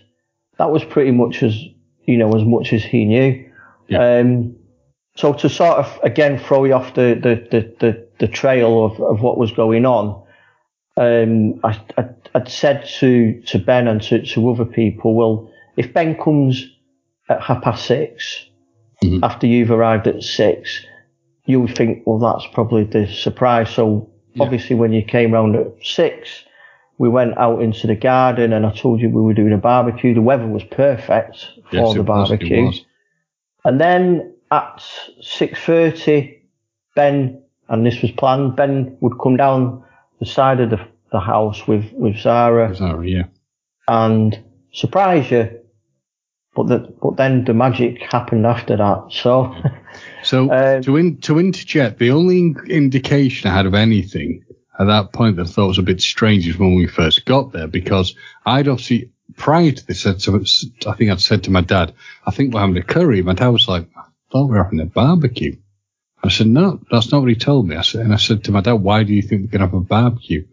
That 0.60 0.70
was 0.70 0.84
pretty 0.84 1.10
much 1.10 1.42
as, 1.42 1.60
you 2.06 2.18
know, 2.18 2.34
as 2.36 2.44
much 2.44 2.74
as 2.74 2.84
he 2.84 3.06
knew. 3.06 3.50
Yeah. 3.88 4.18
Um, 4.20 4.56
so 5.16 5.34
to 5.34 5.48
sort 5.50 5.78
of, 5.78 6.00
again, 6.04 6.38
throw 6.40 6.66
you 6.66 6.74
off 6.74 6.94
the, 6.96 7.14
the, 7.22 7.48
the, 7.52 7.76
the, 7.80 8.08
the 8.20 8.28
trail 8.28 8.86
of, 8.86 9.00
of 9.00 9.22
what 9.22 9.38
was 9.38 9.52
going 9.52 9.86
on, 9.86 10.22
um, 10.98 11.60
I, 11.64 11.80
I, 11.98 12.06
I'd 12.34 12.50
said 12.50 12.86
to, 13.00 13.42
to 13.48 13.60
Ben 13.60 13.88
and 13.88 14.02
to, 14.04 14.22
to 14.26 14.50
other 14.50 14.66
people, 14.66 15.14
well, 15.14 15.50
if 15.78 15.94
Ben 15.94 16.16
comes 16.22 16.66
at 17.30 17.42
half 17.42 17.64
past 17.64 17.86
6 17.86 18.48
Mhm. 19.04 19.20
after 19.24 19.46
you've 19.46 19.72
arrived 19.72 20.08
at 20.08 20.24
six, 20.24 20.80
you 21.46 21.60
would 21.60 21.76
think, 21.76 22.04
well, 22.06 22.18
that's 22.18 22.48
probably 22.54 22.86
the 22.86 23.06
surprise. 23.08 23.70
So 23.70 24.10
Yeah. 24.34 24.44
obviously 24.44 24.76
when 24.78 24.94
you 24.94 25.04
came 25.04 25.32
round 25.34 25.56
at 25.58 25.68
six, 25.84 26.46
we 26.98 27.10
went 27.10 27.38
out 27.38 27.62
into 27.62 27.88
the 27.88 27.96
garden 27.96 28.54
and 28.54 28.66
I 28.66 28.72
told 28.72 29.02
you 29.02 29.10
we 29.10 29.22
were 29.22 29.34
doing 29.34 29.54
a 29.54 29.58
barbecue. 29.58 30.14
The 30.14 30.22
weather 30.22 30.48
was 30.48 30.64
perfect 30.64 31.38
for 31.70 31.76
Yes, 31.76 31.94
the 31.94 32.00
it 32.00 32.04
was, 32.04 32.32
it 32.32 32.40
barbecue. 32.40 32.66
was. 32.66 32.86
And 33.66 33.82
then 33.82 34.34
at 34.52 34.78
6.30, 35.22 36.40
Ben, 36.96 37.42
and 37.68 37.86
this 37.86 38.02
was 38.02 38.12
planned, 38.12 38.56
Ben 38.56 38.98
would 39.02 39.20
come 39.22 39.36
down 39.38 39.84
the 40.20 40.26
side 40.26 40.62
of 40.62 40.70
the, 40.70 40.80
the 41.12 41.20
house 41.20 41.68
with, 41.68 41.92
with 41.94 42.18
Zara 42.18 42.74
Sorry, 42.76 43.12
yeah. 43.14 43.24
and 43.88 44.42
surprise 44.72 45.30
you. 45.32 45.60
But 46.56 46.68
the, 46.68 46.96
but 47.02 47.18
then 47.18 47.44
the 47.44 47.54
magic 47.54 48.02
happened 48.02 48.46
after 48.46 48.78
that. 48.78 49.08
So, 49.10 49.54
So 50.24 50.50
Um, 50.54 50.82
to 50.84 50.96
in, 50.96 51.18
to 51.18 51.38
interject, 51.38 52.00
the 52.00 52.12
only 52.12 52.56
indication 52.70 53.50
I 53.52 53.56
had 53.56 53.66
of 53.66 53.74
anything 53.74 54.45
at 54.80 54.86
that 54.86 55.14
point 55.14 55.38
that 55.38 55.48
I 55.48 55.50
thought 55.50 55.68
was 55.68 55.78
a 55.78 55.84
bit 55.84 56.02
strange 56.02 56.48
is 56.48 56.58
when 56.58 56.76
we 56.76 56.88
first 56.88 57.26
got 57.26 57.52
there 57.52 57.68
because 57.68 58.16
I'd 58.46 58.68
obviously 58.68 59.12
prior 59.38 59.72
to 59.72 59.88
this, 59.88 60.06
I'd, 60.06 60.22
I 60.88 60.94
think 60.96 61.12
I'd 61.12 61.22
said 61.22 61.44
to 61.44 61.52
my 61.52 61.62
dad, 61.62 61.94
I 62.26 62.32
think 62.32 62.54
we're 62.54 62.62
having 62.62 62.78
a 62.78 62.84
curry. 62.84 63.22
My 63.22 63.34
dad 63.34 63.48
was 63.50 63.68
like, 63.68 63.88
I 63.96 64.04
thought 64.32 64.46
we 64.50 64.58
were 64.58 64.64
having 64.64 64.80
a 64.80 64.86
barbecue. 64.86 65.58
I 66.24 66.30
said, 66.30 66.48
no, 66.48 66.80
that's 66.90 67.12
not 67.12 67.20
what 67.22 67.30
he 67.30 67.36
told 67.36 67.68
me. 67.68 67.76
I 67.76 67.82
said, 67.82 68.02
and 68.02 68.14
I 68.14 68.18
said 68.18 68.44
to 68.46 68.52
my 68.52 68.62
dad, 68.62 68.74
why 68.74 69.04
do 69.04 69.14
you 69.14 69.22
think 69.22 69.42
we're 69.42 69.58
going 69.58 69.62
to 69.62 69.68
have 69.68 69.74
a 69.74 69.80
barbecue? 69.80 70.46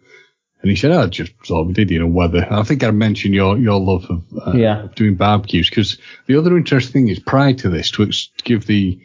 And 0.60 0.70
he 0.70 0.76
said, 0.76 0.92
oh, 0.92 1.02
I 1.02 1.06
just 1.06 1.32
thought 1.44 1.66
we 1.66 1.72
did, 1.72 1.90
you 1.90 1.98
know, 1.98 2.06
whether, 2.06 2.46
I 2.50 2.62
think 2.62 2.84
I 2.84 2.90
mentioned 2.92 3.34
your, 3.34 3.58
your 3.58 3.80
love 3.80 4.04
of, 4.08 4.22
uh, 4.46 4.52
Yeah. 4.52 4.84
of 4.84 4.94
doing 4.94 5.16
barbecues 5.16 5.68
because 5.68 5.98
the 6.26 6.36
other 6.36 6.56
interesting 6.56 6.92
thing 6.92 7.08
is 7.08 7.18
prior 7.18 7.54
to 7.54 7.68
this, 7.68 7.90
to 7.92 8.04
ex- 8.04 8.30
give 8.44 8.66
the, 8.66 9.00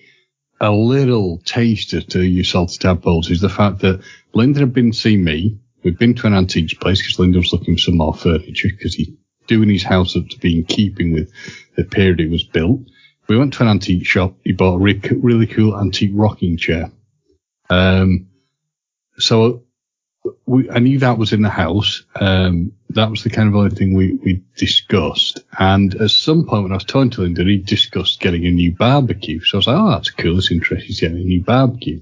a 0.60 0.72
little 0.72 1.40
taster 1.46 2.02
to 2.02 2.22
you 2.22 2.44
salty 2.44 2.78
tadpoles 2.80 3.30
is 3.30 3.42
the 3.42 3.50
fact 3.50 3.80
that 3.80 4.02
Lyndon 4.38 4.62
had 4.62 4.74
been 4.74 4.94
seeing 4.94 5.24
me. 5.24 5.60
We'd 5.84 5.98
been 5.98 6.13
to 6.15 6.27
an 6.27 6.34
antiques 6.34 6.74
place 6.75 7.01
because 7.01 7.20
Lyndon 7.20 7.41
was 7.41 7.51
looking 7.51 7.75
for 7.75 7.82
some 7.82 7.98
more 7.98 8.13
furniture 8.13 8.70
because 8.70 8.94
he's 8.94 9.10
doing 9.48 9.70
his 9.70 9.84
house 9.84 10.15
up 10.15 10.27
to 10.29 10.39
be 10.39 10.58
in 10.58 10.65
keeping 10.65 11.12
with 11.12 11.32
the 11.75 11.84
period 11.84 12.20
it 12.20 12.29
was 12.29 12.44
built. 12.44 12.82
we 13.27 13.38
went 13.38 13.53
to 13.53 13.63
an 13.63 13.70
antique 13.70 14.06
shop. 14.06 14.36
He 14.44 14.53
bought 14.53 14.75
a 14.75 14.79
really, 14.79 15.01
really 15.22 15.48
cool 15.48 15.77
antique 15.77 16.12
rocking 16.13 16.58
chair. 16.58 16.91
Um, 17.70 18.27
so 19.17 19.63
we, 20.46 20.70
I 20.70 20.79
knew 20.79 21.00
that 21.00 21.17
was 21.17 21.34
in 21.34 21.41
the 21.41 21.50
house. 21.50 22.03
Um, 22.15 22.74
that 22.89 23.10
was 23.10 23.24
the 23.24 23.29
kind 23.29 23.50
of 23.50 23.56
only 23.56 23.75
thing 23.75 23.96
we, 23.96 24.13
we 24.24 24.44
discussed. 24.56 25.39
And 25.58 25.96
at 25.96 26.12
some 26.12 26.46
point 26.46 26.63
when 26.63 26.72
I 26.72 26.75
was 26.75 26.86
talking 26.86 27.10
to 27.12 27.22
Lyndon, 27.22 27.48
he 27.48 27.58
discussed 27.58 28.20
getting 28.20 28.46
a 28.46 28.51
new 28.51 28.74
barbecue. 28.74 29.41
So 29.41 29.58
I 29.58 29.60
was 29.60 29.67
like, 29.67 29.77
oh, 29.77 29.89
that's 29.89 30.12
cool. 30.12 30.38
It's 30.38 30.51
interesting. 30.51 30.88
He's 30.88 31.00
getting 31.00 31.17
a 31.17 31.22
new 31.22 31.44
barbecue. 31.44 32.01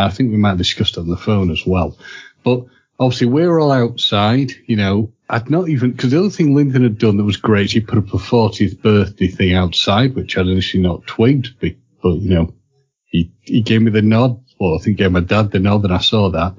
I 0.00 0.10
think 0.10 0.30
we 0.30 0.36
might 0.36 0.50
have 0.50 0.58
discussed 0.58 0.96
it 0.96 1.00
on 1.00 1.08
the 1.08 1.16
phone 1.16 1.50
as 1.50 1.66
well. 1.66 1.96
But 2.42 2.64
obviously 2.98 3.26
we're 3.28 3.58
all 3.58 3.72
outside, 3.72 4.52
you 4.66 4.76
know, 4.76 5.12
I'd 5.28 5.50
not 5.50 5.68
even, 5.68 5.92
because 5.92 6.10
the 6.10 6.18
other 6.18 6.30
thing 6.30 6.54
Lyndon 6.54 6.82
had 6.82 6.98
done 6.98 7.16
that 7.16 7.24
was 7.24 7.36
great, 7.36 7.72
he 7.72 7.80
put 7.80 7.98
up 7.98 8.12
a 8.12 8.18
40th 8.18 8.82
birthday 8.82 9.28
thing 9.28 9.54
outside, 9.54 10.14
which 10.14 10.36
I'd 10.36 10.46
initially 10.46 10.82
not 10.82 11.06
twigged, 11.06 11.54
but, 11.60 11.72
but 12.02 12.14
you 12.16 12.30
know, 12.30 12.54
he, 13.06 13.32
he 13.42 13.62
gave 13.62 13.82
me 13.82 13.90
the 13.90 14.02
nod, 14.02 14.42
or 14.58 14.76
I 14.76 14.82
think 14.82 14.98
gave 14.98 15.12
my 15.12 15.20
dad 15.20 15.50
the 15.50 15.58
nod, 15.58 15.84
and 15.84 15.92
I 15.92 15.98
saw 15.98 16.30
that. 16.30 16.52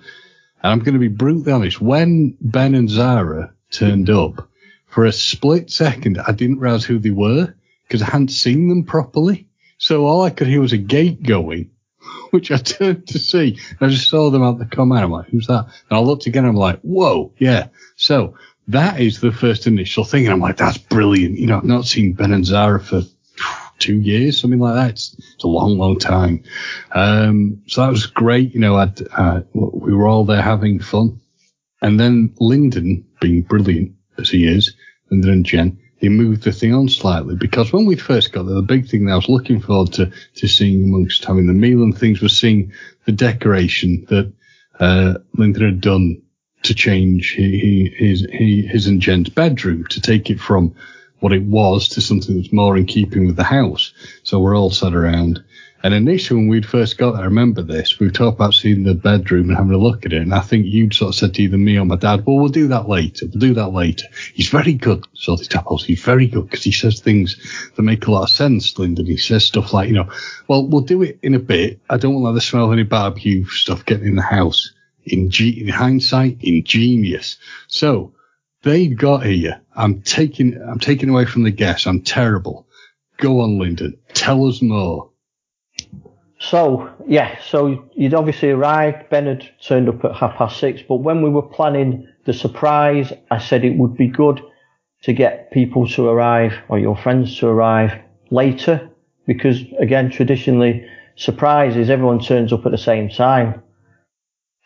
And 0.63 0.71
I'm 0.71 0.79
going 0.79 0.93
to 0.93 0.99
be 0.99 1.07
brutally 1.07 1.51
honest, 1.51 1.81
when 1.81 2.37
Ben 2.41 2.75
and 2.75 2.89
Zara 2.89 3.53
turned 3.71 4.09
up, 4.09 4.47
for 4.87 5.05
a 5.05 5.11
split 5.11 5.71
second, 5.71 6.19
I 6.19 6.33
didn't 6.33 6.59
realize 6.59 6.83
who 6.83 6.99
they 6.99 7.11
were, 7.11 7.53
because 7.87 8.01
I 8.01 8.09
hadn't 8.09 8.29
seen 8.31 8.67
them 8.67 8.83
properly. 8.83 9.47
So 9.77 10.05
all 10.05 10.21
I 10.21 10.29
could 10.29 10.47
hear 10.47 10.61
was 10.61 10.73
a 10.73 10.77
gate 10.77 11.23
going, 11.23 11.71
which 12.31 12.51
I 12.51 12.57
turned 12.57 13.07
to 13.07 13.19
see. 13.19 13.59
I 13.79 13.87
just 13.87 14.09
saw 14.09 14.29
them 14.29 14.43
out 14.43 14.59
the 14.59 14.65
command. 14.65 15.05
I'm 15.05 15.11
like, 15.11 15.27
who's 15.27 15.47
that? 15.47 15.65
And 15.89 15.97
I 15.97 15.99
looked 15.99 16.25
again. 16.25 16.45
I'm 16.45 16.55
like, 16.55 16.79
whoa, 16.81 17.33
yeah. 17.37 17.67
So 17.95 18.35
that 18.67 18.99
is 18.99 19.19
the 19.19 19.31
first 19.31 19.67
initial 19.67 20.03
thing. 20.03 20.25
And 20.25 20.33
I'm 20.33 20.39
like, 20.39 20.57
that's 20.57 20.77
brilliant. 20.77 21.37
You 21.37 21.47
know, 21.47 21.57
I've 21.57 21.63
not 21.63 21.85
seen 21.85 22.13
Ben 22.13 22.33
and 22.33 22.45
Zara 22.45 22.79
for 22.79 23.01
two 23.79 23.99
years, 23.99 24.39
something 24.39 24.59
like 24.59 24.75
that. 24.75 24.89
It's, 24.91 25.15
it's 25.33 25.43
a 25.43 25.47
long, 25.47 25.77
long 25.77 25.99
time. 25.99 26.43
Um, 26.91 27.61
so 27.67 27.81
that 27.81 27.91
was 27.91 28.05
great. 28.05 28.53
You 28.53 28.59
know, 28.59 28.77
uh, 28.77 29.41
we 29.53 29.93
were 29.93 30.07
all 30.07 30.25
there 30.25 30.41
having 30.41 30.79
fun. 30.79 31.19
And 31.81 31.99
then 31.99 32.33
Lyndon, 32.39 33.05
being 33.19 33.41
brilliant 33.41 33.93
as 34.19 34.29
he 34.29 34.45
is, 34.45 34.75
Lyndon 35.09 35.31
and 35.31 35.45
Jen, 35.45 35.79
they 36.01 36.09
moved 36.09 36.43
the 36.43 36.51
thing 36.51 36.73
on 36.73 36.89
slightly 36.89 37.35
because 37.35 37.71
when 37.71 37.85
we 37.85 37.95
first 37.95 38.33
got 38.33 38.43
there, 38.43 38.55
the 38.55 38.61
big 38.61 38.89
thing 38.89 39.05
that 39.05 39.13
I 39.13 39.15
was 39.15 39.29
looking 39.29 39.61
forward 39.61 39.93
to, 39.93 40.11
to 40.35 40.47
seeing 40.47 40.83
amongst 40.83 41.23
having 41.23 41.47
the 41.47 41.53
meal 41.53 41.83
and 41.83 41.97
things 41.97 42.21
was 42.21 42.37
seeing 42.37 42.73
the 43.05 43.11
decoration 43.11 44.05
that, 44.09 44.33
uh, 44.79 45.19
Lyndon 45.37 45.63
had 45.63 45.81
done 45.81 46.21
to 46.63 46.73
change 46.73 47.35
his, 47.35 48.25
his, 48.31 48.67
his 48.69 48.87
and 48.87 49.01
Jen's 49.01 49.29
bedroom 49.29 49.85
to 49.89 50.01
take 50.01 50.29
it 50.29 50.39
from 50.39 50.75
what 51.19 51.33
it 51.33 51.43
was 51.43 51.87
to 51.89 52.01
something 52.01 52.35
that's 52.35 52.51
more 52.51 52.75
in 52.75 52.85
keeping 52.85 53.27
with 53.27 53.35
the 53.35 53.43
house. 53.43 53.93
So 54.23 54.39
we're 54.39 54.57
all 54.57 54.71
sat 54.71 54.95
around. 54.95 55.43
And 55.83 55.93
initially, 55.93 56.39
when 56.39 56.47
we'd 56.47 56.65
first 56.65 56.97
got 56.97 57.13
there, 57.13 57.21
I 57.21 57.25
remember 57.25 57.63
this. 57.63 57.99
We 57.99 58.09
talked 58.11 58.35
about 58.35 58.53
seeing 58.53 58.83
the 58.83 58.93
bedroom 58.93 59.49
and 59.49 59.57
having 59.57 59.73
a 59.73 59.77
look 59.77 60.05
at 60.05 60.13
it. 60.13 60.21
And 60.21 60.33
I 60.33 60.41
think 60.41 60.65
you'd 60.67 60.93
sort 60.93 61.09
of 61.09 61.15
said 61.15 61.33
to 61.33 61.41
either 61.41 61.57
me 61.57 61.77
or 61.77 61.85
my 61.85 61.95
dad, 61.95 62.25
well, 62.25 62.37
we'll 62.37 62.49
do 62.49 62.67
that 62.67 62.87
later. 62.87 63.25
We'll 63.27 63.39
do 63.39 63.53
that 63.55 63.69
later. 63.69 64.05
He's 64.33 64.49
very 64.49 64.73
good, 64.73 65.07
Salty 65.13 65.45
Tadpoles. 65.45 65.83
He's 65.83 66.03
very 66.03 66.27
good 66.27 66.45
because 66.49 66.63
he 66.63 66.71
says 66.71 66.99
things 66.99 67.71
that 67.75 67.81
make 67.81 68.05
a 68.05 68.11
lot 68.11 68.23
of 68.23 68.29
sense, 68.29 68.77
Lyndon. 68.77 69.07
He 69.07 69.17
says 69.17 69.45
stuff 69.45 69.73
like, 69.73 69.87
you 69.89 69.95
know, 69.95 70.09
well, 70.47 70.67
we'll 70.67 70.81
do 70.81 71.01
it 71.01 71.19
in 71.23 71.33
a 71.33 71.39
bit. 71.39 71.79
I 71.89 71.97
don't 71.97 72.21
want 72.21 72.35
the 72.35 72.41
smell 72.41 72.65
of 72.65 72.73
any 72.73 72.83
barbecue 72.83 73.45
stuff 73.45 73.85
getting 73.85 74.07
in 74.07 74.15
the 74.15 74.21
house. 74.21 74.73
In, 75.03 75.31
in 75.39 75.67
hindsight, 75.67 76.37
ingenious. 76.41 77.37
So 77.67 78.13
they 78.61 78.87
got 78.87 79.25
here. 79.25 79.61
I'm 79.75 80.01
taking, 80.03 80.61
I'm 80.61 80.79
taking 80.79 81.09
away 81.09 81.25
from 81.25 81.41
the 81.41 81.49
guests. 81.49 81.87
I'm 81.87 82.01
terrible. 82.01 82.67
Go 83.17 83.41
on, 83.41 83.57
Lyndon. 83.57 83.97
Tell 84.13 84.45
us 84.47 84.61
more. 84.61 85.10
So, 86.41 86.89
yeah, 87.07 87.39
so 87.39 87.87
you'd 87.93 88.15
obviously 88.15 88.49
arrived. 88.49 89.09
Ben 89.09 89.27
had 89.27 89.47
turned 89.61 89.87
up 89.87 90.03
at 90.03 90.15
half 90.15 90.35
past 90.37 90.59
six, 90.59 90.81
but 90.81 90.95
when 90.95 91.21
we 91.21 91.29
were 91.29 91.43
planning 91.43 92.07
the 92.25 92.33
surprise, 92.33 93.13
I 93.29 93.37
said 93.37 93.63
it 93.63 93.77
would 93.77 93.95
be 93.95 94.07
good 94.07 94.41
to 95.03 95.13
get 95.13 95.51
people 95.51 95.87
to 95.89 96.07
arrive 96.07 96.53
or 96.67 96.79
your 96.79 96.97
friends 96.97 97.37
to 97.39 97.47
arrive 97.47 97.91
later 98.31 98.89
because 99.27 99.61
again, 99.79 100.09
traditionally, 100.09 100.87
surprises, 101.15 101.91
everyone 101.91 102.19
turns 102.19 102.51
up 102.51 102.65
at 102.65 102.71
the 102.71 102.77
same 102.77 103.07
time. 103.07 103.61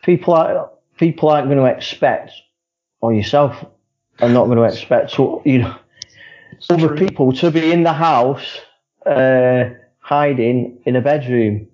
People 0.02 0.32
are, 0.32 0.70
people 0.96 1.28
aren't 1.28 1.48
going 1.48 1.58
to 1.58 1.66
expect, 1.66 2.32
or 3.02 3.12
yourself 3.12 3.64
are 4.20 4.30
not 4.30 4.46
going 4.46 4.56
to 4.56 4.64
expect, 4.64 5.18
you 5.18 5.58
know, 5.58 5.76
other 6.70 6.96
people 6.96 7.34
to 7.34 7.50
be 7.50 7.70
in 7.70 7.82
the 7.82 7.92
house, 7.92 8.60
uh, 9.04 9.70
hiding 10.06 10.80
in 10.86 10.94
a 10.94 11.00
bedroom. 11.00 11.66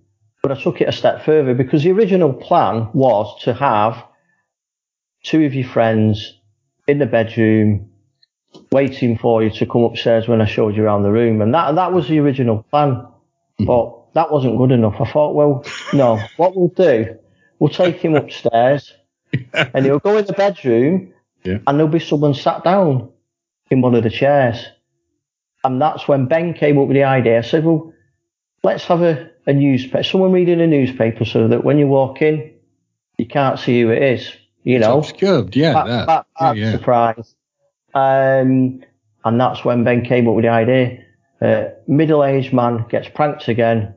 But 0.43 0.53
I 0.53 0.63
took 0.63 0.81
it 0.81 0.89
a 0.89 0.93
step 0.93 1.23
further 1.23 1.53
because 1.53 1.83
the 1.83 1.93
original 1.93 2.33
plan 2.33 2.89
was 2.95 3.43
to 3.43 3.53
have 3.53 4.03
two 5.23 5.45
of 5.45 5.53
your 5.53 5.69
friends 5.69 6.41
in 6.89 6.99
the 6.99 7.05
bedroom 7.05 7.91
waiting 8.71 9.19
for 9.19 9.43
you 9.43 9.51
to 9.51 9.67
come 9.67 9.83
upstairs 9.85 10.29
when 10.29 10.41
I 10.41 10.47
showed 10.47 10.75
you 10.75 10.85
around 10.85 11.03
the 11.03 11.13
room. 11.13 11.43
And 11.43 11.53
that, 11.53 11.75
that 11.75 11.93
was 11.93 12.09
the 12.09 12.21
original 12.21 12.63
plan. 12.71 13.07
Mm. 13.61 13.67
But 13.67 14.15
that 14.15 14.33
wasn't 14.33 14.57
good 14.57 14.73
enough. 14.73 14.99
I 14.99 15.13
thought, 15.13 15.35
well, 15.35 15.67
no, 15.93 16.19
what 16.39 16.57
we'll 16.57 16.69
do, 16.69 17.19
we'll 17.59 17.69
take 17.69 17.97
him 17.97 18.15
upstairs 18.15 18.95
and 19.53 19.85
he'll 19.85 19.99
go 19.99 20.17
in 20.17 20.25
the 20.25 20.33
bedroom 20.33 21.13
yeah. 21.45 21.59
and 21.67 21.79
there'll 21.79 21.93
be 21.93 21.99
someone 21.99 22.33
sat 22.33 22.65
down 22.65 23.11
in 23.71 23.83
one 23.83 23.95
of 23.95 24.05
the 24.05 24.11
chairs. 24.11 24.65
And 25.65 25.81
that's 25.83 26.09
when 26.09 26.27
Ben 26.27 26.55
came 26.55 26.79
up 26.79 26.89
with 26.89 26.97
the 26.97 27.05
idea. 27.05 27.39
I 27.39 27.43
said, 27.43 27.65
well, 27.65 27.92
let's 28.63 28.85
have 28.85 29.03
a, 29.03 29.31
a 29.47 29.53
newspaper, 29.53 30.03
someone 30.03 30.33
reading 30.33 30.61
a 30.61 30.67
newspaper 30.67 31.25
so 31.25 31.49
that 31.49 31.65
when 31.65 31.79
you 31.79 31.87
walk 31.87 32.23
in, 32.23 32.53
you 33.19 33.27
can't 33.27 33.59
see 33.59 33.81
who 33.81 33.91
it 33.91 34.03
is. 34.03 34.33
You 34.65 34.79
know, 34.79 35.01
it's 35.01 35.13
good. 35.13 35.57
Yeah, 35.57 35.73
that, 35.73 35.87
that. 35.87 36.07
that, 36.07 36.27
that 36.39 36.57
yeah, 36.57 36.65
yeah. 36.67 36.73
surprise. 36.73 37.35
Um, 37.95 38.83
and 39.25 39.41
that's 39.41 39.65
when 39.65 39.85
Ben 39.85 40.05
came 40.05 40.29
up 40.29 40.35
with 40.35 40.45
the 40.45 40.51
idea. 40.51 41.05
Uh, 41.41 41.71
middle-aged 41.89 42.53
man 42.53 42.87
gets 42.89 43.09
pranked 43.09 43.49
again, 43.49 43.95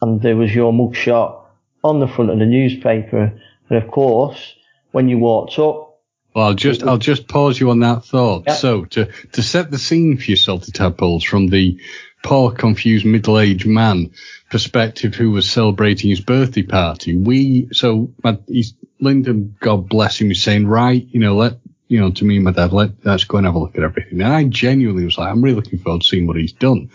and 0.00 0.22
there 0.22 0.36
was 0.36 0.54
your 0.54 0.72
mugshot 0.72 1.44
on 1.82 1.98
the 1.98 2.06
front 2.06 2.30
of 2.30 2.38
the 2.38 2.46
newspaper. 2.46 3.40
And 3.68 3.82
of 3.82 3.90
course, 3.90 4.54
when 4.92 5.08
you 5.08 5.18
walked 5.18 5.58
up, 5.58 6.00
well, 6.34 6.46
I'll 6.46 6.54
just 6.54 6.82
I'll 6.82 6.98
just 6.98 7.28
pause 7.28 7.60
you 7.60 7.70
on 7.70 7.80
that 7.80 8.04
thought. 8.04 8.44
Yeah. 8.46 8.54
So 8.54 8.84
to 8.86 9.06
to 9.32 9.42
set 9.42 9.70
the 9.70 9.78
scene 9.78 10.16
for 10.16 10.24
your 10.24 10.36
salty 10.36 10.72
tadpoles 10.72 11.22
from 11.24 11.48
the 11.48 11.80
poor, 12.24 12.50
confused 12.50 13.06
middle-aged 13.06 13.66
man 13.66 14.10
perspective 14.50 15.14
who 15.14 15.30
was 15.30 15.48
celebrating 15.48 16.10
his 16.10 16.20
birthday 16.20 16.62
party. 16.62 17.16
We, 17.16 17.68
so 17.72 18.12
my, 18.24 18.38
he's, 18.48 18.74
Lyndon, 18.98 19.56
God 19.60 19.88
bless 19.88 20.20
him, 20.20 20.28
was 20.28 20.42
saying, 20.42 20.66
right, 20.66 21.06
you 21.10 21.20
know, 21.20 21.36
let, 21.36 21.58
you 21.86 22.00
know, 22.00 22.10
to 22.10 22.24
me 22.24 22.36
and 22.36 22.44
my 22.44 22.50
dad, 22.50 22.72
let, 22.72 22.90
let's 23.04 23.24
go 23.24 23.36
and 23.36 23.46
have 23.46 23.54
a 23.54 23.58
look 23.58 23.76
at 23.76 23.84
everything. 23.84 24.20
And 24.22 24.32
I 24.32 24.44
genuinely 24.44 25.04
was 25.04 25.18
like, 25.18 25.30
I'm 25.30 25.42
really 25.42 25.56
looking 25.56 25.78
forward 25.78 26.02
to 26.02 26.08
seeing 26.08 26.26
what 26.26 26.36
he's 26.36 26.52
done. 26.52 26.90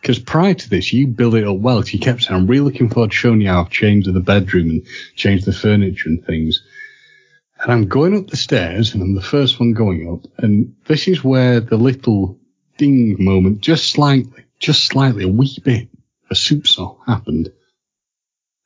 Because 0.00 0.18
prior 0.18 0.54
to 0.54 0.68
this, 0.68 0.92
you 0.92 1.06
built 1.06 1.34
it 1.34 1.46
up 1.46 1.58
well. 1.58 1.80
He 1.80 1.98
kept 1.98 2.24
saying, 2.24 2.36
I'm 2.36 2.48
really 2.48 2.72
looking 2.72 2.90
forward 2.90 3.12
to 3.12 3.16
showing 3.16 3.40
you 3.40 3.48
how 3.48 3.62
I've 3.62 3.70
changed 3.70 4.12
the 4.12 4.20
bedroom 4.20 4.70
and 4.70 4.86
changed 5.14 5.46
the 5.46 5.52
furniture 5.52 6.08
and 6.08 6.26
things. 6.26 6.60
And 7.60 7.70
I'm 7.70 7.86
going 7.86 8.16
up 8.16 8.26
the 8.26 8.36
stairs 8.36 8.94
and 8.94 9.02
I'm 9.02 9.14
the 9.14 9.22
first 9.22 9.60
one 9.60 9.74
going 9.74 10.12
up. 10.12 10.28
And 10.42 10.74
this 10.86 11.06
is 11.06 11.22
where 11.22 11.60
the 11.60 11.76
little 11.76 12.36
ding 12.78 13.16
moment, 13.22 13.60
just 13.60 13.90
slightly, 13.90 14.44
just 14.62 14.84
slightly, 14.84 15.24
a 15.24 15.28
wee 15.28 15.58
bit, 15.62 15.88
a 16.30 16.34
soupçon 16.34 16.96
happened. 17.04 17.52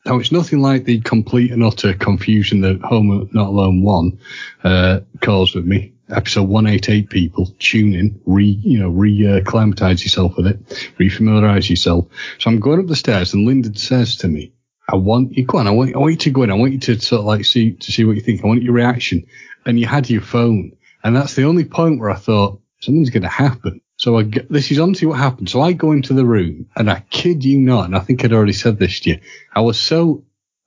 Now 0.05 0.19
it's 0.19 0.31
nothing 0.31 0.61
like 0.61 0.85
the 0.85 1.01
complete 1.01 1.51
and 1.51 1.65
utter 1.65 1.95
confusion 1.95 2.61
that 2.61 2.81
Home 2.83 3.29
Not 3.33 3.49
Alone 3.49 3.83
One 3.83 4.21
uh, 4.63 5.01
caused 5.21 5.57
with 5.57 5.65
me. 5.65 5.95
Episode 6.09 6.45
188 6.45 7.11
people 7.11 7.53
tune 7.59 7.93
in, 7.95 8.21
re, 8.27 8.45
you 8.45 8.79
know, 8.79 8.91
re-acclimatize 8.91 10.05
yourself 10.05 10.37
with 10.37 10.47
it, 10.47 10.93
re-familiarize 10.99 11.69
yourself. 11.69 12.07
So 12.39 12.49
I'm 12.49 12.61
going 12.61 12.79
up 12.79 12.87
the 12.87 12.95
stairs 12.95 13.35
and 13.35 13.45
Lyndon 13.45 13.75
says 13.75 14.15
to 14.19 14.29
me, 14.29 14.53
I 14.89 14.95
want 14.95 15.37
you, 15.37 15.45
go 15.45 15.59
on, 15.59 15.67
I 15.67 15.73
want, 15.73 15.97
I 15.97 15.99
want 15.99 16.13
you 16.13 16.19
to 16.19 16.31
go 16.31 16.45
in, 16.45 16.53
I 16.53 16.55
want 16.55 16.75
you 16.75 16.79
to 16.79 17.01
sort 17.01 17.21
of 17.21 17.27
like 17.27 17.45
see, 17.45 17.73
to 17.73 17.91
see 17.91 18.05
what 18.05 18.15
you 18.15 18.23
think. 18.23 18.45
I 18.45 18.47
want 18.47 18.63
your 18.63 18.75
reaction. 18.75 19.27
And 19.65 19.81
you 19.81 19.87
had 19.87 20.09
your 20.09 20.23
phone. 20.23 20.77
And 21.03 21.17
that's 21.17 21.35
the 21.35 21.43
only 21.43 21.65
point 21.65 21.99
where 21.99 22.11
I 22.11 22.17
thought, 22.17 22.61
something's 22.79 23.11
going 23.11 23.25
to 23.25 23.29
happen. 23.29 23.81
So 23.97 24.19
I 24.19 24.25
get, 24.25 24.51
this 24.51 24.71
is 24.71 24.79
honestly 24.79 25.09
what 25.09 25.19
happened. 25.19 25.49
So 25.49 25.63
I 25.63 25.73
go 25.73 25.93
into 25.93 26.13
the 26.13 26.25
room 26.25 26.69
and 26.77 26.91
I 26.91 27.01
kid 27.11 27.45
you 27.45 27.59
not, 27.59 27.87
and 27.87 27.97
I 27.97 28.01
think 28.01 28.25
I'd 28.25 28.33
already 28.33 28.53
said 28.53 28.79
this 28.79 29.01
to 29.01 29.11
you. 29.11 29.21
I 29.55 29.61
was 29.61 29.81
so 29.81 30.25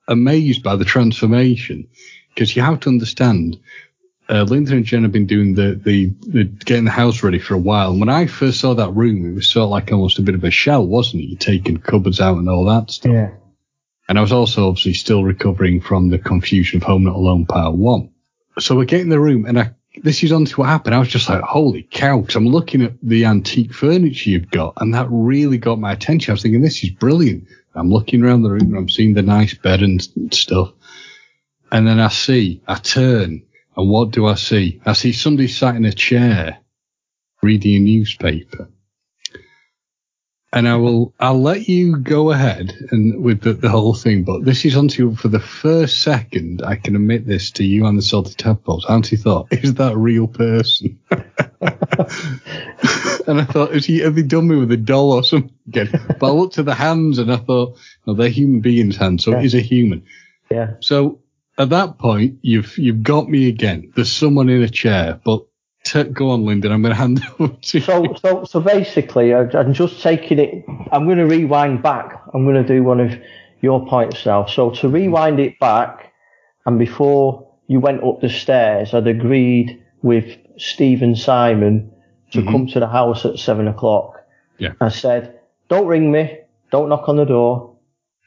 amazed 0.08 0.62
by 0.62 0.76
the 0.76 0.84
transformation 0.84 1.88
because 2.34 2.54
you 2.56 2.62
have 2.62 2.80
to 2.80 2.88
understand, 2.88 3.60
uh, 4.28 4.42
Lyndon 4.42 4.78
and 4.78 4.84
Jen 4.84 5.04
have 5.04 5.12
been 5.12 5.26
doing 5.26 5.54
the, 5.54 5.80
the, 5.82 6.12
the, 6.26 6.44
getting 6.44 6.84
the 6.84 6.90
house 6.90 7.22
ready 7.22 7.38
for 7.38 7.54
a 7.54 7.58
while. 7.58 7.92
And 7.92 8.00
when 8.00 8.08
I 8.08 8.26
first 8.26 8.60
saw 8.60 8.74
that 8.74 8.90
room, 8.90 9.24
it 9.24 9.34
was 9.34 9.48
sort 9.48 9.64
of 9.64 9.70
like 9.70 9.92
almost 9.92 10.18
a 10.18 10.22
bit 10.22 10.34
of 10.34 10.42
a 10.42 10.50
shell, 10.50 10.84
wasn't 10.84 11.22
it? 11.22 11.26
You're 11.26 11.38
taking 11.38 11.78
cupboards 11.78 12.20
out 12.20 12.38
and 12.38 12.48
all 12.48 12.64
that 12.64 12.90
stuff. 12.90 13.12
Yeah. 13.12 13.30
And 14.08 14.18
I 14.18 14.22
was 14.22 14.32
also 14.32 14.68
obviously 14.68 14.94
still 14.94 15.22
recovering 15.22 15.80
from 15.80 16.08
the 16.08 16.18
confusion 16.18 16.78
of 16.78 16.82
Home 16.82 17.04
Not 17.04 17.14
Alone 17.14 17.46
Part 17.46 17.76
1. 17.76 18.10
So 18.58 18.74
we 18.74 18.86
get 18.86 19.00
in 19.00 19.08
the 19.08 19.20
room 19.20 19.46
and 19.46 19.60
I, 19.60 19.70
this 19.96 20.22
is 20.22 20.32
onto 20.32 20.56
what 20.56 20.68
happened. 20.68 20.94
I 20.94 20.98
was 20.98 21.08
just 21.08 21.28
like, 21.28 21.42
holy 21.42 21.82
cow, 21.82 22.20
because 22.20 22.36
I'm 22.36 22.46
looking 22.46 22.82
at 22.82 22.94
the 23.02 23.24
antique 23.24 23.72
furniture 23.74 24.30
you've 24.30 24.50
got, 24.50 24.74
and 24.76 24.94
that 24.94 25.08
really 25.10 25.58
got 25.58 25.78
my 25.78 25.92
attention. 25.92 26.30
I 26.30 26.34
was 26.34 26.42
thinking, 26.42 26.62
this 26.62 26.84
is 26.84 26.90
brilliant. 26.90 27.48
I'm 27.74 27.90
looking 27.90 28.22
around 28.24 28.42
the 28.42 28.50
room 28.50 28.62
and 28.62 28.76
I'm 28.76 28.88
seeing 28.88 29.14
the 29.14 29.22
nice 29.22 29.54
bed 29.54 29.82
and 29.82 30.02
stuff. 30.32 30.72
And 31.72 31.86
then 31.86 32.00
I 32.00 32.08
see, 32.08 32.62
I 32.66 32.74
turn, 32.76 33.42
and 33.76 33.90
what 33.90 34.10
do 34.10 34.26
I 34.26 34.34
see? 34.34 34.80
I 34.86 34.92
see 34.92 35.12
somebody 35.12 35.48
sat 35.48 35.76
in 35.76 35.84
a 35.84 35.92
chair 35.92 36.58
reading 37.42 37.76
a 37.76 37.78
newspaper. 37.78 38.68
And 40.52 40.68
I 40.68 40.74
will, 40.76 41.14
I'll 41.20 41.40
let 41.40 41.68
you 41.68 41.96
go 41.98 42.32
ahead 42.32 42.72
and 42.90 43.22
with 43.22 43.42
the, 43.42 43.52
the 43.52 43.68
whole 43.68 43.94
thing, 43.94 44.24
but 44.24 44.44
this 44.44 44.64
is 44.64 44.74
until 44.74 45.14
for 45.14 45.28
the 45.28 45.38
first 45.38 46.02
second 46.02 46.60
I 46.64 46.74
can 46.74 46.96
admit 46.96 47.24
this 47.24 47.52
to 47.52 47.64
you 47.64 47.86
and 47.86 47.96
the 47.96 48.02
salty 48.02 48.34
tadpoles. 48.34 48.84
Auntie 48.88 49.14
thought, 49.16 49.46
is 49.52 49.74
that 49.74 49.92
a 49.92 49.96
real 49.96 50.26
person? 50.26 50.98
and 51.10 51.20
I 53.40 53.44
thought, 53.44 53.72
is 53.72 53.84
he, 53.86 54.00
have 54.00 54.16
they 54.16 54.22
done 54.22 54.48
me 54.48 54.56
with 54.56 54.72
a 54.72 54.76
doll 54.76 55.12
or 55.12 55.22
something 55.22 55.54
again? 55.68 55.88
But 56.18 56.26
I 56.26 56.30
looked 56.32 56.58
at 56.58 56.64
the 56.64 56.74
hands 56.74 57.18
and 57.18 57.32
I 57.32 57.36
thought, 57.36 57.78
no, 58.06 58.14
they're 58.14 58.28
human 58.28 58.60
beings' 58.60 58.96
hands, 58.96 59.24
so 59.24 59.30
Yeah. 59.32 59.38
it 59.40 59.44
is 59.44 59.54
a 59.54 59.60
human. 59.60 60.04
Yeah. 60.50 60.74
So 60.80 61.20
at 61.58 61.70
that 61.70 61.98
point, 61.98 62.38
you've 62.42 62.76
you've 62.76 63.04
got 63.04 63.28
me 63.28 63.48
again. 63.48 63.92
There's 63.94 64.10
someone 64.10 64.48
in 64.48 64.62
a 64.62 64.68
chair, 64.68 65.20
but 65.24 65.44
go 66.12 66.30
on, 66.30 66.44
Lyndon. 66.44 66.72
I'm 66.72 66.82
going 66.82 66.94
to 66.94 66.98
hand 66.98 67.18
it 67.18 67.24
over 67.40 67.54
to 67.54 67.80
So, 67.80 68.02
you. 68.02 68.16
so, 68.16 68.44
so 68.44 68.44
so 68.44 68.60
basically, 68.60 69.34
I'm 69.34 69.72
just 69.72 70.02
taking 70.02 70.38
it. 70.38 70.64
I'm 70.92 71.06
going 71.06 71.18
to 71.18 71.26
rewind 71.26 71.82
back. 71.82 72.22
I'm 72.32 72.44
going 72.44 72.62
to 72.62 72.66
do 72.66 72.82
one 72.82 73.00
of 73.00 73.12
your 73.60 73.86
points 73.86 74.24
now. 74.26 74.46
So 74.46 74.70
to 74.70 74.88
rewind 74.88 75.40
it 75.40 75.58
back, 75.58 76.12
and 76.66 76.78
before 76.78 77.48
you 77.66 77.80
went 77.80 78.04
up 78.04 78.20
the 78.20 78.28
stairs, 78.28 78.94
I'd 78.94 79.06
agreed 79.06 79.82
with 80.02 80.36
Steve 80.56 81.02
and 81.02 81.16
Simon 81.18 81.92
to 82.32 82.40
mm-hmm. 82.40 82.50
come 82.50 82.66
to 82.68 82.80
the 82.80 82.88
house 82.88 83.24
at 83.24 83.38
seven 83.38 83.68
o'clock. 83.68 84.24
Yeah. 84.58 84.72
I 84.80 84.88
said, 84.88 85.40
"Don't 85.68 85.86
ring 85.86 86.12
me. 86.12 86.38
Don't 86.70 86.88
knock 86.88 87.08
on 87.08 87.16
the 87.16 87.24
door. 87.24 87.76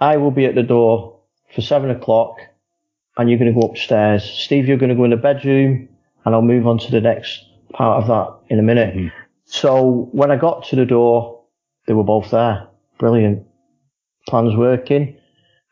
I 0.01 0.17
will 0.17 0.31
be 0.31 0.45
at 0.45 0.55
the 0.55 0.63
door 0.63 1.19
for 1.53 1.61
seven 1.61 1.89
o'clock, 1.89 2.37
and 3.17 3.29
you're 3.29 3.39
going 3.39 3.53
to 3.53 3.59
go 3.59 3.67
upstairs. 3.67 4.23
Steve, 4.23 4.67
you're 4.67 4.77
going 4.77 4.89
to 4.89 4.95
go 4.95 5.05
in 5.05 5.11
the 5.11 5.17
bedroom, 5.17 5.87
and 6.25 6.33
I'll 6.35 6.41
move 6.41 6.67
on 6.67 6.77
to 6.79 6.91
the 6.91 7.01
next 7.01 7.43
part 7.73 8.01
of 8.03 8.07
that 8.07 8.53
in 8.53 8.59
a 8.59 8.63
minute." 8.63 9.11
So 9.45 10.09
when 10.11 10.31
I 10.31 10.35
got 10.37 10.65
to 10.69 10.75
the 10.75 10.85
door, 10.85 11.41
they 11.87 11.93
were 11.93 12.03
both 12.03 12.31
there. 12.31 12.67
Brilliant. 12.97 13.45
Plans 14.27 14.55
working. 14.55 15.17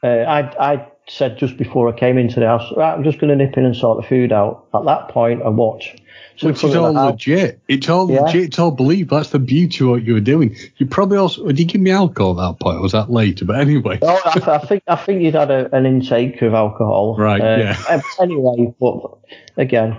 Uh, 0.03 0.07
I, 0.07 0.73
I 0.73 0.87
said 1.07 1.37
just 1.37 1.57
before 1.57 1.87
I 1.89 1.97
came 1.97 2.17
into 2.17 2.39
the 2.39 2.47
house, 2.47 2.71
right, 2.75 2.93
I'm 2.93 3.03
just 3.03 3.19
going 3.19 3.29
to 3.29 3.35
nip 3.35 3.55
in 3.57 3.65
and 3.65 3.75
sort 3.75 4.01
the 4.01 4.07
food 4.07 4.31
out. 4.31 4.67
At 4.73 4.85
that 4.85 5.07
point, 5.09 5.41
I 5.43 5.49
watched. 5.49 6.01
the 6.39 6.47
Which 6.47 6.63
is 6.63 6.75
all 6.75 6.91
legit. 6.91 7.61
It's 7.67 7.87
all 7.87 8.09
Yeah. 8.11 8.21
legit. 8.21 8.43
It's 8.45 8.59
all 8.59 8.71
believed. 8.71 9.09
That's 9.11 9.29
the 9.29 9.39
beauty 9.39 9.83
of 9.85 9.91
what 9.91 10.03
you 10.03 10.13
were 10.13 10.19
doing. 10.19 10.55
You 10.77 10.85
probably 10.87 11.17
also 11.17 11.45
did 11.47 11.59
you 11.59 11.65
give 11.65 11.81
me 11.81 11.91
alcohol 11.91 12.39
at 12.41 12.51
that 12.51 12.59
point? 12.59 12.77
Or 12.77 12.81
was 12.81 12.91
that 12.93 13.09
later? 13.09 13.45
But 13.45 13.59
anyway, 13.59 13.99
No, 14.01 14.19
I, 14.25 14.31
th- 14.33 14.47
I 14.47 14.57
think 14.59 14.83
I 14.87 14.95
think 14.95 15.21
you'd 15.21 15.35
had 15.35 15.51
a, 15.51 15.73
an 15.75 15.85
intake 15.85 16.41
of 16.41 16.53
alcohol. 16.53 17.15
Right, 17.17 17.41
Uh, 17.41 17.57
yeah. 17.89 18.01
Anyway, 18.19 18.73
but 18.79 19.17
again, 19.57 19.97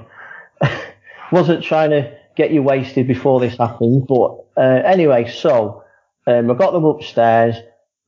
wasn't 1.32 1.64
trying 1.64 1.90
to 1.90 2.16
get 2.36 2.50
you 2.50 2.62
wasted 2.62 3.06
before 3.06 3.40
this 3.40 3.56
happened. 3.56 4.06
But 4.06 4.44
uh, 4.56 4.82
anyway, 4.84 5.30
so 5.30 5.84
um, 6.26 6.50
I 6.50 6.54
got 6.54 6.72
them 6.72 6.84
upstairs, 6.84 7.56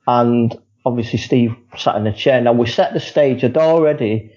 and 0.07 0.57
obviously 0.85 1.19
Steve 1.19 1.55
sat 1.77 1.97
in 1.97 2.05
the 2.05 2.13
chair. 2.13 2.41
Now 2.41 2.53
we 2.53 2.67
set 2.67 2.93
the 2.93 3.01
stage. 3.01 3.45
I'd 3.45 3.57
already 3.57 4.33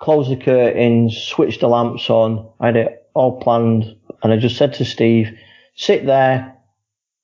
closed 0.00 0.30
the 0.30 0.36
curtains, 0.36 1.16
switched 1.16 1.60
the 1.60 1.68
lamps 1.68 2.08
on. 2.10 2.48
I 2.60 2.66
had 2.66 2.76
it 2.76 3.08
all 3.14 3.40
planned, 3.40 3.96
and 4.22 4.32
I 4.32 4.36
just 4.36 4.56
said 4.56 4.74
to 4.74 4.84
Steve, 4.84 5.36
"Sit 5.74 6.06
there, 6.06 6.56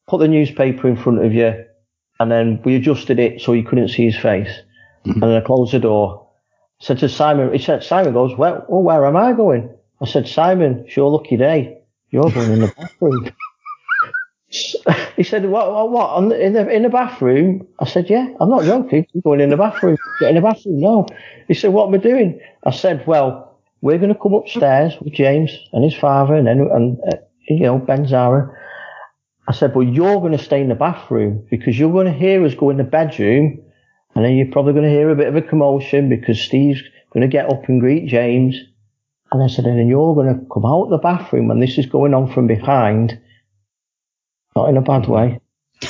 put 0.09 0.19
the 0.19 0.29
newspaper 0.29 0.89
in 0.89 0.97
front 0.97 1.25
of 1.25 1.33
you." 1.33 1.65
And 2.21 2.31
then 2.31 2.61
we 2.65 2.77
adjusted 2.77 3.19
it 3.19 3.41
so 3.41 3.53
you 3.53 3.65
couldn't 3.65 3.89
see 3.89 4.05
his 4.05 4.17
face. 4.17 4.63
And 5.05 5.23
then 5.23 5.31
I 5.31 5.41
closed 5.41 5.73
the 5.73 5.81
door. 5.81 6.29
said 6.81 6.99
to 6.99 7.09
Simon, 7.09 7.53
he 7.53 7.59
said, 7.59 7.83
Simon 7.83 8.13
goes, 8.13 8.37
well, 8.37 8.65
well, 8.69 8.83
where 8.83 9.07
am 9.07 9.17
I 9.17 9.33
going? 9.33 9.74
I 10.05 10.07
said, 10.07 10.29
Simon, 10.29 10.85
it's 10.87 10.97
your 10.97 11.11
lucky 11.11 11.39
day. 11.39 11.79
You're 12.11 12.31
going 12.31 12.53
in 12.53 12.61
the 12.61 12.73
bathroom. 12.77 13.31
he 15.17 15.23
said, 15.23 15.47
what, 15.47 15.73
what, 15.73 15.91
what, 15.91 16.33
in 16.35 16.53
the, 16.53 16.69
in 16.69 16.83
the 16.83 16.91
bathroom? 16.91 17.67
I 17.81 17.87
said, 17.87 18.11
yeah, 18.11 18.29
I'm 18.39 18.51
not 18.51 18.65
joking. 18.65 19.07
You're 19.15 19.23
going 19.23 19.41
in 19.41 19.49
the 19.49 19.57
bathroom. 19.57 19.97
Get 20.21 20.29
in 20.29 20.35
the 20.35 20.43
bathroom. 20.43 20.79
No. 20.79 21.07
He 21.49 21.55
said, 21.55 21.73
what 21.73 21.89
am 21.89 21.95
I 21.95 21.99
doing? 21.99 22.39
I 22.65 22.71
said, 22.71 23.07
well, 23.07 23.59
we're 23.81 23.97
going 23.97 24.13
to 24.13 24.21
come 24.21 24.35
upstairs 24.35 24.93
with 25.01 25.15
James 25.15 25.57
and 25.73 25.83
his 25.83 25.95
father 25.95 26.35
and, 26.35 26.49
and 26.49 26.99
uh, 27.11 27.17
you 27.49 27.61
know, 27.61 27.79
Ben 27.79 28.07
Zara. 28.07 28.55
I 29.49 29.53
said, 29.53 29.73
but 29.73 29.81
you're 29.81 30.21
going 30.21 30.37
to 30.37 30.45
stay 30.45 30.61
in 30.61 30.69
the 30.69 30.75
bathroom 30.75 31.47
because 31.51 31.79
you're 31.79 31.93
going 31.93 32.07
to 32.07 32.13
hear 32.13 32.45
us 32.45 32.55
go 32.55 32.69
in 32.69 32.77
the 32.77 32.85
bedroom 32.85 33.63
and 34.15 34.23
then 34.23 34.37
you're 34.37 34.53
probably 34.53 34.75
going 34.75 34.85
to 34.85 34.91
hear 34.91 35.09
a 35.09 35.17
bit 35.17 35.29
of 35.29 35.37
a 35.37 35.43
commotion 35.43 36.11
because 36.11 36.39
Steve's 36.41 36.83
going 37.15 37.23
to 37.23 37.29
get 37.29 37.51
up 37.51 37.69
and 37.69 37.81
greet 37.81 38.07
James. 38.07 38.61
And 39.35 39.43
I 39.43 39.49
said, 39.49 39.65
and 39.65 39.81
then 39.81 39.89
you're 39.89 40.15
going 40.15 40.33
to 40.33 40.47
come 40.47 40.65
out 40.65 40.91
the 40.91 40.99
bathroom 40.99 41.51
and 41.51 41.61
this 41.61 41.77
is 41.77 41.87
going 41.87 42.15
on 42.15 42.33
from 42.33 42.47
behind, 42.47 43.21
not 44.55 44.69
in 44.69 44.77
a 44.77 44.81
bad 44.81 45.09
way, 45.09 45.41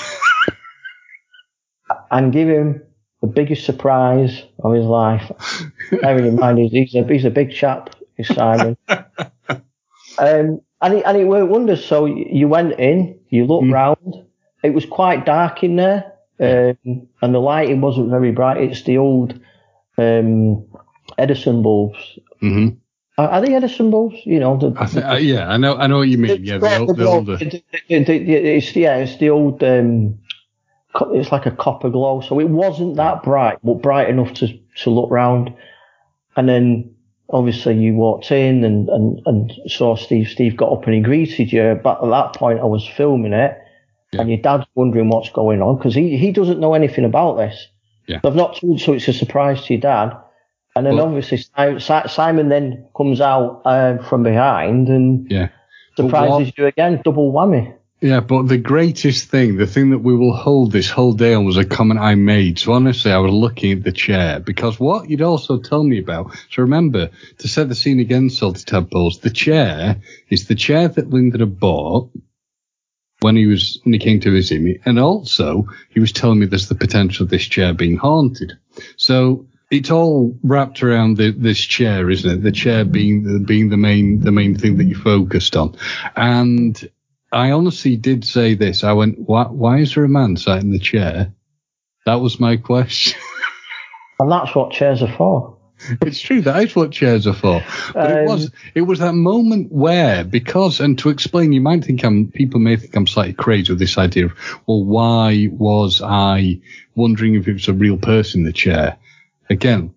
and 2.11 2.33
give 2.33 2.49
him 2.49 2.83
the 3.21 3.27
biggest 3.27 3.67
surprise 3.67 4.45
of 4.61 4.73
his 4.73 4.87
life. 4.87 5.31
Bearing 6.01 6.25
in 6.25 6.37
mind, 6.37 6.59
he's, 6.59 6.73
he's, 6.73 6.95
a, 6.95 7.07
he's 7.07 7.27
a 7.27 7.31
big 7.31 7.53
chap, 7.53 7.95
is 8.17 8.29
Simon. 8.29 8.79
Um, 10.17 10.61
and 10.81 10.95
it, 10.95 11.03
and 11.05 11.17
it 11.19 11.25
worked 11.25 11.51
wonders. 11.51 11.85
So 11.85 12.05
you 12.07 12.47
went 12.47 12.79
in, 12.79 13.19
you 13.31 13.47
looked 13.47 13.69
round. 13.69 14.25
It 14.63 14.71
was 14.71 14.87
quite 14.87 15.27
dark 15.27 15.65
in 15.65 15.75
there, 15.75 16.13
um, 16.39 17.09
and 17.21 17.35
the 17.35 17.41
lighting 17.41 17.81
wasn't 17.81 18.11
very 18.11 18.31
bright. 18.31 18.59
It's 18.59 18.85
the 18.85 18.99
old 18.99 19.37
um, 19.99 20.69
Edison 21.19 21.65
bulbs. 21.65 21.99
hmm 22.39 22.69
Are, 23.17 23.29
are 23.29 23.41
they 23.41 23.55
Edison 23.55 23.91
bulbs? 23.91 24.17
You 24.25 24.41
know, 24.41 24.57
the, 24.59 24.75
I 24.79 24.87
think, 24.87 25.05
uh, 25.07 25.15
yeah, 25.15 25.49
I 25.49 25.57
know, 25.57 25.77
I 25.77 25.87
know 25.87 25.99
what 25.99 26.09
you 26.09 26.19
mean. 26.19 26.45
Yeah, 26.45 26.59
the, 26.59 26.79
old, 26.79 26.97
the 26.97 27.07
older. 27.07 27.37
the- 27.37 27.63
the- 27.89 28.03
it's 28.57 28.75
yeah, 28.75 28.97
it's 28.97 29.17
the 29.19 29.31
old. 29.31 29.63
Um, 29.63 30.19
it's 31.13 31.33
like 31.33 31.47
a 31.47 31.51
copper 31.51 31.91
glow, 31.91 32.21
so 32.21 32.39
it 32.41 32.49
wasn't 32.49 32.97
that 32.97 33.23
bright, 33.23 33.59
but 33.65 33.75
bright 33.83 34.09
enough 34.09 34.33
to 34.35 34.49
to 34.83 34.91
look 34.91 35.11
round. 35.11 35.53
And 36.37 36.49
then 36.49 36.95
obviously 37.31 37.77
you 37.77 37.95
walked 37.95 38.31
in 38.33 38.65
and 38.65 38.89
and 38.89 39.21
and 39.27 39.53
saw 39.69 39.95
Steve. 39.97 40.29
Steve 40.29 40.57
got 40.57 40.73
up 40.73 40.85
and 40.87 40.95
he 40.95 41.01
greeted 41.01 41.53
you. 41.53 41.81
But 41.83 42.03
at 42.03 42.11
that 42.11 42.35
point, 42.35 42.61
I 42.61 42.65
was 42.65 42.87
filming 42.97 43.33
it, 43.33 43.57
and 44.13 44.29
your 44.29 44.39
dad's 44.39 44.67
wondering 44.75 45.09
what's 45.09 45.31
going 45.31 45.63
on 45.63 45.77
because 45.77 45.95
he 45.95 46.17
he 46.17 46.33
doesn't 46.33 46.59
know 46.61 46.75
anything 46.75 47.05
about 47.05 47.37
this. 47.37 47.69
Yeah. 48.07 48.21
I've 48.25 48.35
not 48.37 48.57
told, 48.57 48.81
so 48.81 48.93
it's 48.93 49.09
a 49.09 49.13
surprise 49.13 49.65
to 49.67 49.75
your 49.75 49.81
dad. 49.81 50.17
And 50.77 50.87
then 50.87 50.97
Well- 50.97 51.07
obviously 51.07 51.39
Si- 51.39 51.79
Si- 51.79 52.09
Simon 52.09 52.49
then 52.49 52.87
comes 52.97 53.21
out 53.21 53.63
uh, 53.65 53.99
from 53.99 54.23
behind 54.23 54.89
and 54.89 55.31
Yeah. 55.31 55.49
Surprises 55.97 56.49
what- 56.49 56.59
you 56.59 56.67
again, 56.67 57.01
double 57.05 57.33
whammy. 57.33 57.75
Yeah, 58.01 58.21
but 58.21 58.49
the 58.49 58.59
greatest 58.59 59.31
thing, 59.31 59.57
the 59.57 59.67
thing 59.67 59.91
that 59.91 60.01
we 60.01 60.15
will 60.15 60.35
hold 60.35 60.73
this 60.73 60.91
whole 60.91 61.15
day 61.15 61.33
on 61.33 61.47
was 61.47 61.57
a 61.57 61.65
comment 61.65 62.01
I 62.01 62.17
made. 62.17 62.59
So 62.59 62.73
honestly, 62.73 63.11
I 63.11 63.19
was 63.19 63.33
looking 63.33 63.73
at 63.73 63.85
the 63.85 63.93
chair 63.93 64.41
because 64.41 64.79
what 64.79 65.09
you'd 65.09 65.23
also 65.23 65.59
tell 65.59 65.83
me 65.83 66.01
about. 66.01 66.35
So 66.51 66.63
remember, 66.63 67.11
to 67.39 67.49
set 67.49 67.69
the 67.69 67.75
scene 67.75 68.01
again, 68.01 68.29
Salty 68.29 68.65
Tadpoles, 68.65 69.21
the 69.21 69.31
chair 69.31 70.03
is 70.29 70.49
the 70.49 70.55
chair 70.55 70.89
that 70.89 71.09
Lyndon 71.09 71.41
had 71.41 71.59
bought 71.59 72.11
when 73.21 73.37
he 73.37 73.47
was, 73.47 73.81
when 73.85 73.95
he 73.95 73.99
came 73.99 74.21
to 74.21 74.31
visit 74.33 74.61
me. 74.61 74.81
And 74.85 74.99
also, 74.99 75.67
he 75.89 76.01
was 76.01 76.13
telling 76.13 76.41
me 76.41 76.47
there's 76.47 76.69
the 76.69 76.75
potential 76.75 77.25
of 77.25 77.31
this 77.31 77.45
chair 77.47 77.73
being 77.73 77.97
haunted. 77.97 78.53
So 78.97 79.47
it's 79.75 79.91
all 79.91 80.39
wrapped 80.43 80.83
around 80.83 81.17
the, 81.17 81.31
this 81.33 81.61
chair, 81.61 82.09
isn't 82.11 82.31
it? 82.31 82.43
The 82.43 82.53
chair 82.53 82.85
being 82.85 83.25
the, 83.25 83.39
being 83.41 83.69
the 83.71 83.77
main, 83.77 84.21
the 84.21 84.33
main 84.33 84.57
thing 84.57 84.79
that 84.79 84.85
you 84.85 84.95
focused 84.95 85.57
on. 85.57 85.77
And 86.17 86.89
I 87.33 87.51
honestly 87.51 87.97
did 87.97 88.25
say 88.25 88.55
this. 88.55 88.85
I 88.85 88.93
went, 88.93 89.19
why, 89.19 89.45
why 89.45 89.79
is 89.79 89.95
there 89.95 90.05
a 90.05 90.09
man 90.09 90.37
sat 90.37 90.63
in 90.63 90.71
the 90.71 90.79
chair? 90.79 91.33
That 92.07 92.21
was 92.21 92.39
my 92.41 92.57
question. 92.57 93.21
And 94.21 94.31
that's 94.31 94.55
what 94.55 94.71
chairs 94.71 95.03
are 95.03 95.13
for. 95.17 95.57
it's 96.01 96.21
true. 96.21 96.41
That 96.43 96.63
is 96.63 96.77
what 96.77 96.93
chairs 96.93 97.27
are 97.27 97.33
for. 97.35 97.65
But 97.93 98.11
it 98.13 98.19
Um, 98.19 98.25
was, 98.27 98.51
it 98.77 98.83
was 98.83 99.01
that 99.01 99.15
moment 99.15 99.73
where, 99.73 100.23
because, 100.23 100.79
and 100.79 100.97
to 101.01 101.09
explain, 101.09 101.53
you 101.53 101.61
might 101.61 101.85
think 101.85 102.05
I'm, 102.05 102.29
people 102.29 102.61
may 102.61 102.77
think 102.77 102.95
I'm 102.95 103.09
slightly 103.09 103.33
crazy 103.33 103.73
with 103.73 103.81
this 103.81 103.99
idea 103.99 104.27
of, 104.27 104.33
well, 104.69 104.85
why 104.85 105.49
was 105.51 106.01
I 106.01 106.61
wondering 106.95 107.35
if 107.35 107.49
it 107.49 107.55
was 107.55 107.67
a 107.67 107.73
real 107.73 107.97
person 107.99 108.43
in 108.43 108.47
the 108.47 108.53
chair? 108.53 108.99
Again, 109.51 109.95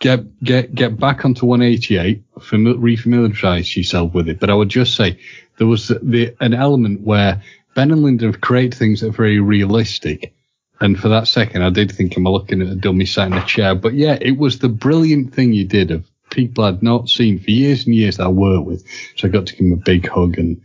get, 0.00 0.42
get, 0.42 0.74
get 0.74 0.98
back 0.98 1.24
onto 1.24 1.46
188, 1.46 2.22
fami- 2.38 2.78
refamiliarize 2.78 3.76
yourself 3.76 4.14
with 4.14 4.28
it. 4.28 4.40
But 4.40 4.50
I 4.50 4.54
would 4.54 4.68
just 4.68 4.96
say 4.96 5.18
there 5.58 5.66
was 5.66 5.88
the, 5.88 6.34
an 6.40 6.54
element 6.54 7.02
where 7.02 7.42
Ben 7.74 7.90
and 7.90 8.02
Lyndon 8.02 8.32
have 8.32 8.40
created 8.40 8.74
things 8.74 9.00
that 9.00 9.08
are 9.08 9.12
very 9.12 9.40
realistic. 9.40 10.34
And 10.80 10.98
for 10.98 11.08
that 11.08 11.26
second, 11.26 11.62
I 11.62 11.70
did 11.70 11.90
think, 11.90 12.16
am 12.16 12.26
I 12.26 12.30
looking 12.30 12.62
at 12.62 12.68
a 12.68 12.76
dummy 12.76 13.04
sat 13.04 13.28
in 13.28 13.32
a 13.34 13.44
chair? 13.44 13.74
But 13.74 13.94
yeah, 13.94 14.16
it 14.20 14.38
was 14.38 14.58
the 14.58 14.68
brilliant 14.68 15.34
thing 15.34 15.52
you 15.52 15.64
did 15.64 15.90
of 15.90 16.08
people 16.30 16.64
I'd 16.64 16.82
not 16.82 17.08
seen 17.08 17.38
for 17.40 17.50
years 17.50 17.86
and 17.86 17.94
years 17.94 18.18
that 18.18 18.24
I 18.24 18.28
worked 18.28 18.66
with. 18.66 18.84
So 19.16 19.26
I 19.26 19.30
got 19.30 19.46
to 19.46 19.52
give 19.54 19.66
him 19.66 19.72
a 19.72 19.76
big 19.76 20.08
hug. 20.08 20.38
And, 20.38 20.60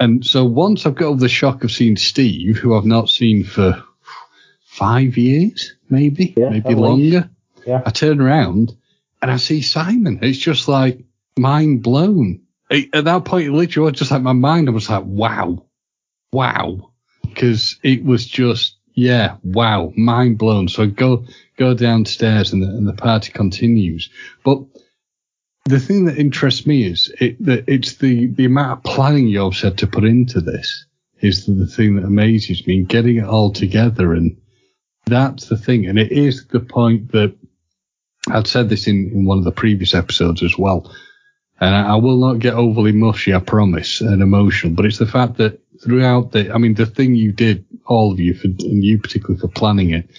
and 0.00 0.24
so 0.24 0.44
once 0.44 0.86
I've 0.86 0.94
got 0.94 1.08
over 1.08 1.20
the 1.20 1.28
shock 1.28 1.64
of 1.64 1.70
seeing 1.70 1.96
Steve, 1.96 2.56
who 2.56 2.76
I've 2.76 2.84
not 2.84 3.08
seen 3.08 3.44
for 3.44 3.82
five 4.64 5.16
years, 5.16 5.74
maybe, 5.88 6.34
Yeah, 6.36 6.50
maybe 6.50 6.74
longer, 6.74 7.30
Yeah. 7.66 7.82
I 7.84 7.90
turn 7.90 8.20
around 8.20 8.74
and 9.22 9.30
I 9.30 9.36
see 9.36 9.62
Simon. 9.62 10.18
It's 10.22 10.38
just 10.38 10.68
like 10.68 11.00
mind 11.38 11.82
blown. 11.82 12.40
It- 12.70 12.94
At 12.94 13.04
that 13.04 13.24
point, 13.24 13.46
it 13.48 13.52
literally 13.52 13.90
was 13.90 13.98
just 13.98 14.10
like 14.10 14.22
my 14.22 14.32
mind. 14.32 14.68
I 14.68 14.72
was 14.72 14.88
like, 14.88 15.04
wow, 15.04 15.64
wow, 16.32 16.92
because 17.22 17.78
it 17.82 18.04
was 18.04 18.26
just 18.26 18.76
yeah, 18.94 19.36
wow, 19.42 19.92
mind 19.96 20.38
blown. 20.38 20.68
So 20.68 20.82
I 20.82 20.86
go 20.86 21.24
go 21.56 21.74
downstairs 21.74 22.52
and 22.52 22.62
the, 22.62 22.66
and 22.68 22.86
the 22.86 22.92
party 22.92 23.32
continues. 23.32 24.10
But 24.44 24.62
the 25.66 25.78
thing 25.80 26.06
that 26.06 26.18
interests 26.18 26.66
me 26.66 26.84
is 26.84 27.12
it, 27.20 27.42
that 27.44 27.64
it's 27.68 27.94
the 27.96 28.26
the 28.28 28.44
amount 28.46 28.78
of 28.78 28.84
planning 28.84 29.28
you've 29.28 29.56
said 29.56 29.78
to 29.78 29.86
put 29.86 30.04
into 30.04 30.40
this 30.40 30.86
is 31.20 31.46
the, 31.46 31.52
the 31.52 31.66
thing 31.66 31.96
that 31.96 32.04
amazes 32.04 32.66
me. 32.66 32.82
Getting 32.82 33.16
it 33.16 33.24
all 33.24 33.52
together 33.52 34.14
and 34.14 34.36
that's 35.06 35.46
the 35.48 35.56
thing, 35.56 35.86
and 35.86 35.98
it 35.98 36.12
is 36.12 36.46
the 36.48 36.60
point 36.60 37.12
that 37.12 37.34
I'd 38.28 38.46
said 38.46 38.68
this 38.68 38.86
in, 38.86 39.10
in 39.12 39.24
one 39.24 39.38
of 39.38 39.44
the 39.44 39.52
previous 39.52 39.94
episodes 39.94 40.42
as 40.42 40.56
well. 40.58 40.92
And 41.60 41.74
I, 41.74 41.92
I 41.92 41.96
will 41.96 42.16
not 42.16 42.38
get 42.38 42.54
overly 42.54 42.92
mushy, 42.92 43.34
I 43.34 43.40
promise, 43.40 44.00
and 44.00 44.22
emotional, 44.22 44.74
but 44.74 44.86
it's 44.86 44.98
the 44.98 45.06
fact 45.06 45.36
that 45.38 45.60
throughout 45.82 46.32
the, 46.32 46.52
I 46.52 46.58
mean, 46.58 46.74
the 46.74 46.86
thing 46.86 47.14
you 47.14 47.32
did, 47.32 47.64
all 47.86 48.12
of 48.12 48.20
you, 48.20 48.34
for, 48.34 48.46
and 48.46 48.84
you 48.84 48.98
particularly 48.98 49.40
for 49.40 49.48
planning 49.48 49.90
it, 49.90 50.10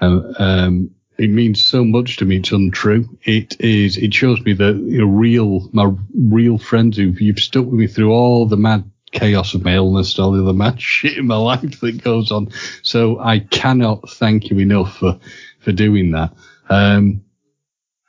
um, 0.00 0.34
um, 0.38 0.90
it 1.18 1.30
means 1.30 1.62
so 1.62 1.84
much 1.84 2.16
to 2.16 2.24
me. 2.24 2.36
It's 2.36 2.50
untrue. 2.50 3.06
It 3.24 3.60
is, 3.60 3.98
it 3.98 4.14
shows 4.14 4.40
me 4.40 4.54
that 4.54 4.76
you 4.76 5.00
know, 5.00 5.06
real, 5.06 5.68
my 5.72 5.92
real 6.14 6.56
friends 6.56 6.96
who 6.96 7.12
you've 7.18 7.38
stuck 7.38 7.66
with 7.66 7.74
me 7.74 7.86
through 7.86 8.10
all 8.10 8.46
the 8.46 8.56
mad 8.56 8.90
chaos 9.12 9.54
of 9.54 9.64
my 9.64 9.74
illness 9.74 10.20
all 10.20 10.30
the 10.30 10.40
other 10.40 10.52
mad 10.52 10.80
shit 10.80 11.18
in 11.18 11.26
my 11.26 11.36
life 11.36 11.80
that 11.80 12.02
goes 12.02 12.30
on. 12.30 12.48
So 12.82 13.18
I 13.18 13.40
cannot 13.40 14.08
thank 14.08 14.50
you 14.50 14.58
enough 14.58 14.96
for, 14.98 15.18
for 15.58 15.72
doing 15.72 16.12
that. 16.12 16.32
Um, 16.68 17.22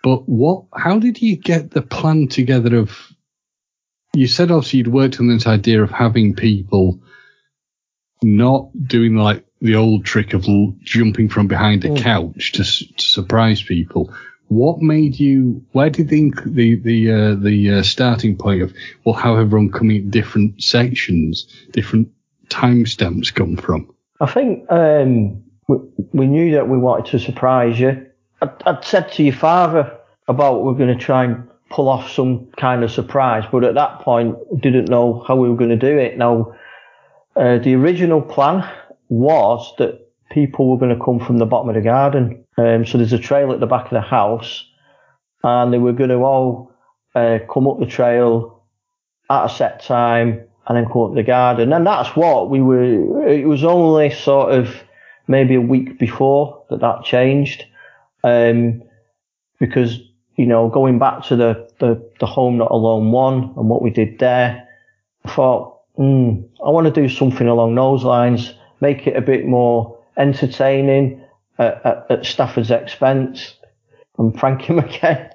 but 0.04 0.28
what? 0.28 0.66
How 0.76 1.00
did 1.00 1.22
you 1.22 1.36
get 1.38 1.72
the 1.72 1.82
plan 1.82 2.28
together? 2.28 2.76
Of 2.78 2.98
you 4.14 4.28
said 4.28 4.52
obviously 4.52 4.80
you'd 4.80 4.88
worked 4.88 5.20
on 5.20 5.28
this 5.28 5.48
idea 5.48 5.82
of 5.84 5.92
having 5.92 6.36
people 6.36 7.00
not 8.24 8.70
doing 8.88 9.16
like 9.16 9.46
the 9.62 9.76
old 9.76 10.06
trick 10.06 10.34
of 10.34 10.48
l- 10.48 10.76
jumping 10.82 11.30
from 11.30 11.48
behind 11.48 11.86
a 11.86 11.90
Mm. 11.90 11.98
couch 11.98 12.52
to, 12.54 12.64
to 12.64 13.04
surprise 13.04 13.62
people. 13.62 14.14
What 14.48 14.82
made 14.82 15.20
you? 15.20 15.64
Where 15.72 15.90
did 15.90 16.10
the 16.10 16.32
the 16.46 16.76
the 16.76 17.12
uh, 17.12 17.36
the 17.36 17.72
uh, 17.72 17.84
starting 17.84 18.36
point 18.36 18.62
of 18.64 18.74
well, 19.06 19.16
how 19.16 19.38
everyone 19.38 19.72
coming 19.72 19.98
at 19.98 20.12
different 20.12 20.62
sections, 20.62 21.48
different 21.72 22.10
timestamps 22.50 23.34
come 23.34 23.56
from? 23.56 23.94
I 24.20 24.26
think 24.30 24.70
um, 24.70 25.44
we, 25.70 25.78
we 26.12 26.28
knew 26.28 26.52
that 26.56 26.68
we 26.68 26.78
wanted 26.78 27.12
to 27.12 27.20
surprise 27.20 27.80
you. 27.80 28.08
I'd, 28.42 28.64
I'd 28.66 28.86
said 28.86 29.12
to 29.14 29.24
your 29.24 29.36
father 29.36 29.98
about 30.28 30.64
we're 30.64 30.74
going 30.74 30.98
to 30.98 31.04
try 31.04 31.26
and 31.26 31.48
pull 31.70 31.88
off 31.88 32.12
some 32.12 32.48
kind 32.58 32.84
of 32.84 32.92
surprise, 32.92 33.46
but 33.52 33.64
at 33.64 33.76
that 33.76 34.00
point 34.00 34.36
didn't 34.62 34.90
know 34.90 35.24
how 35.28 35.36
we 35.36 35.50
were 35.50 35.56
going 35.56 35.70
to 35.70 35.76
do 35.76 35.98
it. 35.98 36.18
Now, 36.18 36.54
uh, 37.36 37.60
the 37.60 37.76
original 37.76 38.22
plan 38.22 38.70
was 39.10 39.74
that 39.78 40.08
people 40.32 40.70
were 40.70 40.78
going 40.78 40.98
to 40.98 41.04
come 41.04 41.20
from 41.20 41.38
the 41.38 41.46
bottom 41.46 41.70
of 41.70 41.76
the 41.76 41.82
garden. 41.82 42.46
Um, 42.58 42.86
so 42.86 42.98
there's 42.98 43.14
a 43.14 43.20
trail 43.20 43.52
at 43.52 43.60
the 43.60 43.68
back 43.68 43.86
of 43.86 43.92
the 43.92 44.02
house, 44.02 44.66
and 45.44 45.74
they 45.74 45.78
were 45.78 45.94
going 45.94 46.10
to 46.10 46.18
all 46.18 46.72
uh, 47.16 47.40
come 47.52 47.68
up 47.68 47.80
the 47.80 47.86
trail 47.86 48.64
at 49.30 49.46
a 49.46 49.50
set 49.50 49.84
time 49.84 50.42
and 50.68 50.78
then 50.78 50.86
come 50.86 51.04
up 51.04 51.16
the 51.16 51.24
garden. 51.24 51.74
And 51.74 51.86
that's 51.86 52.16
what 52.16 52.50
we 52.50 52.62
were. 52.62 53.28
It 53.28 53.48
was 53.48 53.64
only 53.64 54.12
sort 54.12 54.54
of 54.54 54.76
maybe 55.28 55.56
a 55.56 55.62
week 55.62 55.98
before 55.98 56.66
that 56.70 56.82
that 56.82 57.04
changed, 57.04 57.66
um, 58.24 58.84
because 59.60 60.00
you 60.36 60.46
know 60.46 60.70
going 60.70 61.00
back 61.00 61.24
to 61.26 61.36
the, 61.36 61.70
the 61.80 62.02
the 62.20 62.26
home 62.26 62.58
not 62.58 62.72
alone 62.72 63.12
one 63.12 63.54
and 63.58 63.70
what 63.70 63.82
we 63.82 63.90
did 63.90 64.20
there, 64.20 64.68
I 65.26 65.30
thought, 65.32 65.80
hmm, 65.96 66.42
I 66.66 66.70
want 66.70 66.94
to 66.94 67.02
do 67.02 67.10
something 67.10 67.48
along 67.48 67.76
those 67.76 68.04
lines, 68.04 68.54
make 68.80 69.08
it 69.08 69.16
a 69.16 69.22
bit 69.22 69.46
more 69.46 69.98
entertaining 70.18 71.24
at, 71.58 71.86
at, 71.86 72.06
at 72.10 72.26
Stafford's 72.26 72.72
expense. 72.72 73.56
and 74.18 74.36
prank 74.36 74.62
him 74.62 74.80
again. 74.80 75.30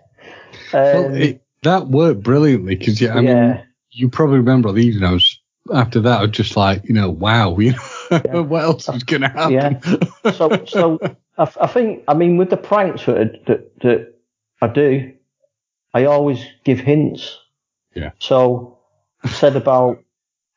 Well, 0.73 1.07
Um, 1.07 1.15
it, 1.15 1.43
that 1.63 1.89
worked 1.89 2.23
brilliantly 2.23 2.77
because 2.77 3.01
yeah, 3.01 3.15
I 3.15 3.21
mean, 3.21 3.63
you 3.91 4.09
probably 4.09 4.39
remember 4.39 4.73
the 4.73 4.81
evening 4.81 5.05
I 5.05 5.13
was 5.13 5.41
after 5.75 6.01
that. 6.01 6.19
I 6.19 6.23
was 6.23 6.31
just 6.31 6.57
like, 6.57 6.85
you 6.85 6.95
know, 6.95 7.11
wow, 7.11 7.59
you 7.59 7.75
know, 8.11 8.43
what 8.43 8.63
else 8.63 8.89
is 8.89 9.03
going 9.03 9.23
to 9.23 9.29
happen? 9.29 9.53
Yeah. 9.53 10.31
so 10.33 10.65
so 10.67 10.99
I, 11.39 11.51
I 11.61 11.67
think 11.67 12.05
I 12.09 12.15
mean 12.15 12.37
with 12.37 12.51
the 12.51 12.57
pranks 12.57 13.07
that, 13.07 13.45
that 13.47 13.81
that 13.81 14.15
I 14.61 14.69
do, 14.69 15.13
I 15.95 16.05
always 16.05 16.45
give 16.65 16.81
hints. 16.81 17.39
Yeah. 17.95 18.11
So 18.19 18.79
I 19.23 19.29
said 19.29 19.57
about 19.57 20.03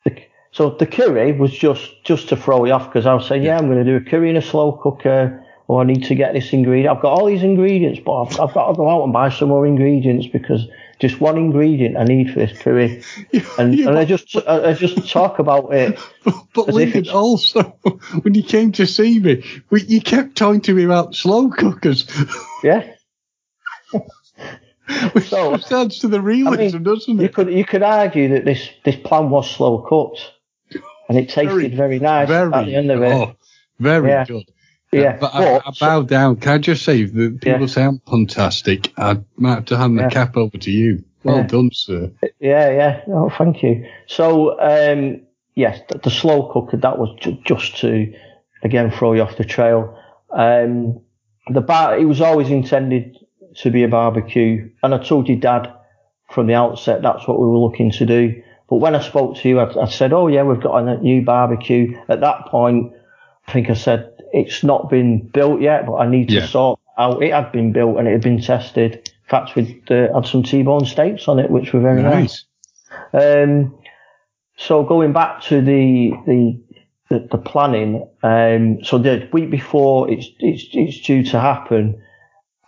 the 0.04 0.22
so 0.52 0.70
the 0.70 0.86
curry 0.86 1.32
was 1.32 1.52
just 1.52 2.04
just 2.04 2.28
to 2.30 2.36
throw 2.36 2.64
you 2.64 2.72
off 2.72 2.86
because 2.86 3.06
I 3.06 3.14
was 3.14 3.26
saying 3.26 3.42
yeah 3.42 3.58
I'm 3.58 3.66
going 3.66 3.84
to 3.84 3.84
do 3.84 3.96
a 3.96 4.10
curry 4.10 4.30
in 4.30 4.36
a 4.36 4.42
slow 4.42 4.72
cooker. 4.72 5.44
Or 5.68 5.82
I 5.82 5.84
need 5.84 6.02
to 6.06 6.16
get 6.16 6.32
this 6.32 6.52
ingredient. 6.52 6.96
I've 6.96 7.00
got 7.00 7.12
all 7.12 7.26
these 7.26 7.44
ingredients, 7.44 8.00
but 8.04 8.22
I've, 8.22 8.40
I've 8.40 8.54
got 8.54 8.72
to 8.72 8.74
go 8.74 8.90
out 8.90 9.04
and 9.04 9.12
buy 9.12 9.30
some 9.30 9.50
more 9.50 9.64
ingredients 9.64 10.26
because 10.26 10.66
just 11.00 11.20
one 11.20 11.36
ingredient 11.38 11.96
I 11.96 12.04
need 12.04 12.32
for 12.32 12.38
this 12.40 12.58
curry. 12.58 13.02
And, 13.58 13.74
Yeah, 13.74 13.88
and 13.88 13.98
I 13.98 14.04
just 14.04 14.36
I, 14.36 14.70
I 14.70 14.72
just 14.74 15.08
talk 15.10 15.38
about 15.38 15.72
it. 15.74 15.98
But, 16.24 16.34
but 16.54 16.68
As 16.68 16.76
if 16.76 16.94
Lyndon, 16.94 17.14
also, 17.14 17.62
when 18.22 18.34
you 18.34 18.42
came 18.42 18.72
to 18.72 18.86
see 18.86 19.18
me, 19.20 19.42
we, 19.70 19.82
you 19.84 20.00
kept 20.00 20.36
talking 20.36 20.60
to 20.62 20.74
me 20.74 20.84
about 20.84 21.14
slow 21.14 21.48
cookers, 21.50 22.06
Yeah. 22.62 22.92
which 25.12 25.28
So, 25.28 25.54
adds 25.70 26.00
to 26.00 26.08
the 26.08 26.20
realism, 26.20 26.82
doesn't 26.82 27.18
it? 27.18 27.22
You 27.22 27.28
could 27.28 27.52
you 27.52 27.64
could 27.64 27.82
argue 27.82 28.28
that 28.30 28.44
this 28.44 28.68
this 28.84 28.96
plan 28.96 29.30
was 29.30 29.48
slow 29.50 29.78
cooked, 29.88 30.20
and 31.08 31.16
it 31.18 31.28
tasted 31.28 31.74
very, 31.74 31.98
nice 32.00 32.28
very, 32.28 32.52
at 32.52 32.66
the 32.66 32.74
end 32.74 32.90
of 32.90 33.02
it. 33.02 33.12
oh, 33.12 33.36
very 33.78 34.08
Yeah. 34.08 34.24
good. 34.26 34.50
Yeah, 34.92 35.16
But 35.20 35.34
I, 35.34 35.56
I 35.58 35.70
bow 35.78 36.02
down. 36.02 36.36
Can 36.36 36.52
I 36.52 36.58
just 36.58 36.84
say 36.84 37.04
that 37.04 37.40
people 37.40 37.60
Yeah. 37.60 37.66
say 37.66 37.84
I'm 37.84 38.00
fantastic? 38.08 38.92
I 38.96 39.18
might 39.36 39.54
have 39.54 39.64
to 39.66 39.76
hand 39.76 39.98
the 39.98 40.02
Yeah. 40.02 40.08
cap 40.10 40.36
over 40.36 40.56
to 40.58 40.70
you. 40.70 41.04
Well 41.22 41.38
Yeah. 41.38 41.46
done, 41.46 41.70
sir. 41.72 42.10
yeah, 42.40 42.70
yeah. 42.70 43.00
Oh, 43.08 43.30
thank 43.36 43.62
you. 43.62 43.86
So 44.06 44.58
um, 44.60 45.20
yes, 45.54 45.80
the, 45.88 45.98
the 45.98 46.10
slow 46.10 46.50
cooker 46.52 46.76
that 46.78 46.98
was 46.98 47.14
ju- 47.20 47.38
just 47.44 47.78
to 47.80 48.12
again 48.62 48.90
throw 48.90 49.12
you 49.12 49.22
off 49.22 49.36
the 49.36 49.44
trail. 49.44 49.96
Um, 50.30 51.00
the 51.50 51.60
bar 51.60 51.98
it 51.98 52.04
was 52.06 52.20
always 52.20 52.48
intended 52.50 53.16
to 53.56 53.70
be 53.70 53.82
a 53.84 53.88
barbecue, 53.88 54.70
and 54.82 54.94
I 54.94 54.98
told 54.98 55.28
your 55.28 55.38
dad 55.38 55.72
from 56.32 56.46
the 56.46 56.54
outset 56.54 57.02
that's 57.02 57.26
what 57.28 57.38
we 57.40 57.46
were 57.46 57.58
looking 57.58 57.90
to 57.92 58.06
do. 58.06 58.42
But 58.68 58.76
when 58.76 58.94
I 58.94 59.00
spoke 59.02 59.36
to 59.38 59.48
you, 59.48 59.58
I, 59.58 59.82
I 59.82 59.88
said, 59.88 60.12
"Oh 60.12 60.28
yeah, 60.28 60.42
we've 60.44 60.60
got 60.62 60.76
a 60.78 60.96
new 61.02 61.22
barbecue." 61.22 61.98
At 62.08 62.20
that 62.20 62.46
point, 62.46 62.92
I 63.50 63.52
think 63.52 63.68
I 63.68 63.74
said 63.74 64.12
it's 64.32 64.62
not 64.62 64.88
been 64.88 65.26
built 65.26 65.60
yet, 65.60 65.84
but 65.86 65.94
I 65.96 66.06
need 66.08 66.28
to 66.28 66.36
Yeah. 66.36 66.46
sort 66.46 66.78
out. 66.96 67.20
It 67.20 67.32
had 67.32 67.50
been 67.50 67.72
built 67.72 67.98
and 67.98 68.06
it 68.06 68.12
had 68.12 68.22
been 68.22 68.40
tested. 68.40 68.94
In 68.94 69.28
fact, 69.28 69.56
we 69.56 69.82
uh, 69.90 70.14
had 70.14 70.26
some 70.26 70.44
T-bone 70.44 70.84
steaks 70.84 71.26
on 71.26 71.40
it, 71.40 71.50
which 71.50 71.72
were 71.72 71.80
very 71.80 72.02
nice. 72.02 72.44
Nice. 73.12 73.46
Um, 73.48 73.74
so 74.56 74.84
going 74.84 75.12
back 75.12 75.42
to 75.42 75.60
the 75.60 76.12
the 76.26 76.60
the, 77.08 77.28
the 77.32 77.38
planning, 77.38 78.06
um, 78.22 78.84
so 78.84 78.98
the 78.98 79.28
week 79.32 79.50
before 79.50 80.08
it's 80.08 80.28
it's 80.38 80.68
it's 80.72 81.00
due 81.00 81.24
to 81.24 81.40
happen. 81.40 82.00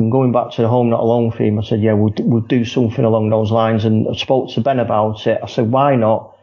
And 0.01 0.11
going 0.11 0.33
back 0.33 0.51
to 0.53 0.62
the 0.62 0.68
home 0.68 0.90
not 0.90 0.99
alone 0.99 1.31
theme, 1.31 1.61
I 1.61 1.62
said, 1.62 1.81
yeah, 1.81 1.92
we'll 1.92 2.14
we'll 2.18 2.40
do 2.40 2.64
something 2.64 3.05
along 3.05 3.31
those 3.31 3.53
lines. 3.53 3.85
And 3.85 4.09
I 4.09 4.16
spoke 4.16 4.51
to 4.55 4.61
Ben 4.61 4.81
about 4.81 5.29
it. 5.29 5.38
I 5.40 5.47
said, 5.47 5.71
why 5.71 5.95
not 5.95 6.37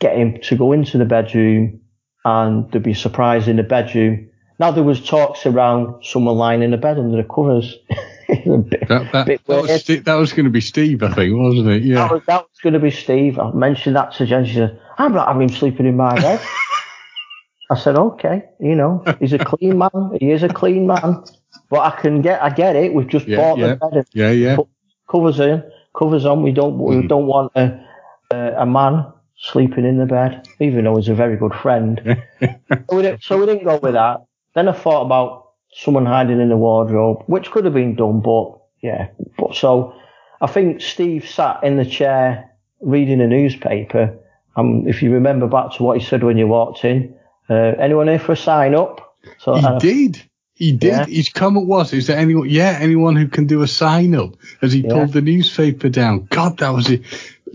get 0.00 0.18
him 0.18 0.38
to 0.42 0.56
go 0.56 0.72
into 0.72 0.98
the 0.98 1.06
bedroom 1.06 1.80
and 2.24 2.70
there'd 2.70 2.82
be 2.84 2.92
a 2.92 2.94
surprise 2.94 3.48
in 3.48 3.56
the 3.56 3.62
bedroom. 3.62 4.28
Now 4.58 4.70
there 4.70 4.84
was 4.84 5.04
talks 5.04 5.44
around 5.46 6.04
someone 6.04 6.36
lying 6.36 6.62
in 6.62 6.70
the 6.70 6.76
bed 6.76 6.98
under 6.98 7.16
the 7.16 7.24
covers. 7.28 7.76
Bit- 8.28 8.88
That, 8.88 9.10
that, 9.12 9.26
that 9.26 9.46
was, 9.48 9.84
that 9.86 10.14
was 10.14 10.32
going 10.32 10.44
to 10.44 10.50
be 10.50 10.60
Steve, 10.60 11.02
I 11.02 11.12
think, 11.12 11.36
wasn't 11.36 11.68
it? 11.68 11.82
Yeah. 11.82 12.10
was, 12.10 12.22
that 12.26 12.42
was 12.42 12.58
going 12.62 12.72
to 12.74 12.78
be 12.80 12.90
Steve. 12.90 13.38
I 13.38 13.50
mentioned 13.52 13.96
that 13.96 14.12
to 14.14 14.26
Jen. 14.26 14.44
She 14.46 14.54
said, 14.54 14.80
I'm 14.98 15.12
not 15.12 15.28
having 15.28 15.42
him 15.48 15.54
sleeping 15.54 15.86
in 15.86 15.96
my 15.96 16.14
bed. 16.14 16.40
I 17.70 17.76
said, 17.78 17.96
okay, 17.96 18.44
you 18.60 18.74
know, 18.74 19.02
he's 19.18 19.32
a 19.32 19.38
clean 19.38 19.78
man. 19.78 20.16
He 20.20 20.30
is 20.30 20.42
a 20.42 20.48
clean 20.48 20.86
man. 20.86 21.24
But 21.70 21.80
I 21.80 22.00
can 22.00 22.20
get, 22.20 22.42
I 22.42 22.50
get 22.50 22.76
it. 22.76 22.92
We've 22.92 23.06
just 23.08 23.26
Yeah, 23.26 23.36
bought 23.38 23.58
yeah. 23.58 23.74
the 23.74 23.76
bed 23.76 24.06
Yeah, 24.12 24.30
yeah. 24.30 24.56
put 24.56 24.68
covers 25.10 25.40
in, 25.40 25.62
covers 25.96 26.24
on. 26.26 26.42
We 26.42 26.52
don't, 26.52 26.78
we 26.78 26.96
Mhm. 26.96 27.08
don't 27.08 27.26
want 27.26 27.52
a, 27.56 27.82
a, 28.30 28.62
a 28.62 28.66
man 28.66 29.06
sleeping 29.42 29.84
in 29.84 29.98
the 29.98 30.06
bed, 30.06 30.48
even 30.60 30.84
though 30.84 30.96
he's 30.96 31.08
a 31.08 31.14
very 31.14 31.36
good 31.36 31.54
friend. 31.54 32.00
so, 32.40 32.96
we 32.96 33.02
didn't, 33.02 33.22
so 33.22 33.38
we 33.38 33.46
didn't 33.46 33.64
go 33.64 33.76
with 33.76 33.94
that. 33.94 34.24
Then 34.54 34.68
I 34.68 34.72
thought 34.72 35.02
about 35.02 35.50
someone 35.74 36.06
hiding 36.06 36.40
in 36.40 36.48
the 36.48 36.56
wardrobe, 36.56 37.24
which 37.26 37.50
could 37.50 37.64
have 37.64 37.74
been 37.74 37.96
done, 37.96 38.20
but 38.20 38.58
yeah. 38.82 39.08
But 39.36 39.54
so 39.54 39.94
I 40.40 40.46
think 40.46 40.80
Steve 40.80 41.28
sat 41.28 41.64
in 41.64 41.76
the 41.76 41.84
chair 41.84 42.50
reading 42.80 43.20
a 43.20 43.26
newspaper. 43.26 44.16
Um, 44.54 44.86
if 44.86 45.02
you 45.02 45.12
remember 45.12 45.48
back 45.48 45.72
to 45.74 45.82
what 45.82 45.98
he 45.98 46.04
said 46.04 46.22
when 46.22 46.38
you 46.38 46.46
walked 46.46 46.84
in, 46.84 47.14
uh, 47.50 47.54
anyone 47.54 48.08
here 48.08 48.18
for 48.18 48.32
a 48.32 48.36
sign 48.36 48.74
up? 48.74 49.16
So 49.38 49.54
he 49.54 49.66
uh, 49.66 49.78
did. 49.78 50.22
He 50.54 50.72
did. 50.72 50.88
Yeah. 50.88 51.06
His 51.06 51.30
comment 51.30 51.66
was, 51.66 51.92
"Is 51.92 52.06
there 52.06 52.18
anyone? 52.18 52.48
Yeah, 52.48 52.76
anyone 52.80 53.16
who 53.16 53.26
can 53.26 53.46
do 53.46 53.62
a 53.62 53.66
sign 53.66 54.14
up?" 54.14 54.36
As 54.60 54.72
he 54.72 54.80
yeah. 54.80 54.90
pulled 54.90 55.12
the 55.12 55.22
newspaper 55.22 55.88
down. 55.88 56.28
God, 56.30 56.58
that 56.58 56.70
was 56.70 56.90
it. 56.90 57.02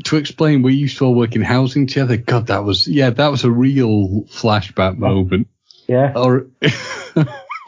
To 0.05 0.17
explain, 0.17 0.61
we 0.61 0.73
used 0.73 0.97
to 0.97 1.05
all 1.05 1.15
work 1.15 1.35
in 1.35 1.41
housing 1.41 1.87
together. 1.87 2.17
God, 2.17 2.47
that 2.47 2.63
was 2.63 2.87
yeah, 2.87 3.09
that 3.11 3.27
was 3.29 3.43
a 3.43 3.51
real 3.51 4.23
flashback 4.25 4.97
moment. 4.97 5.47
Yeah. 5.87 6.13
Or. 6.15 6.47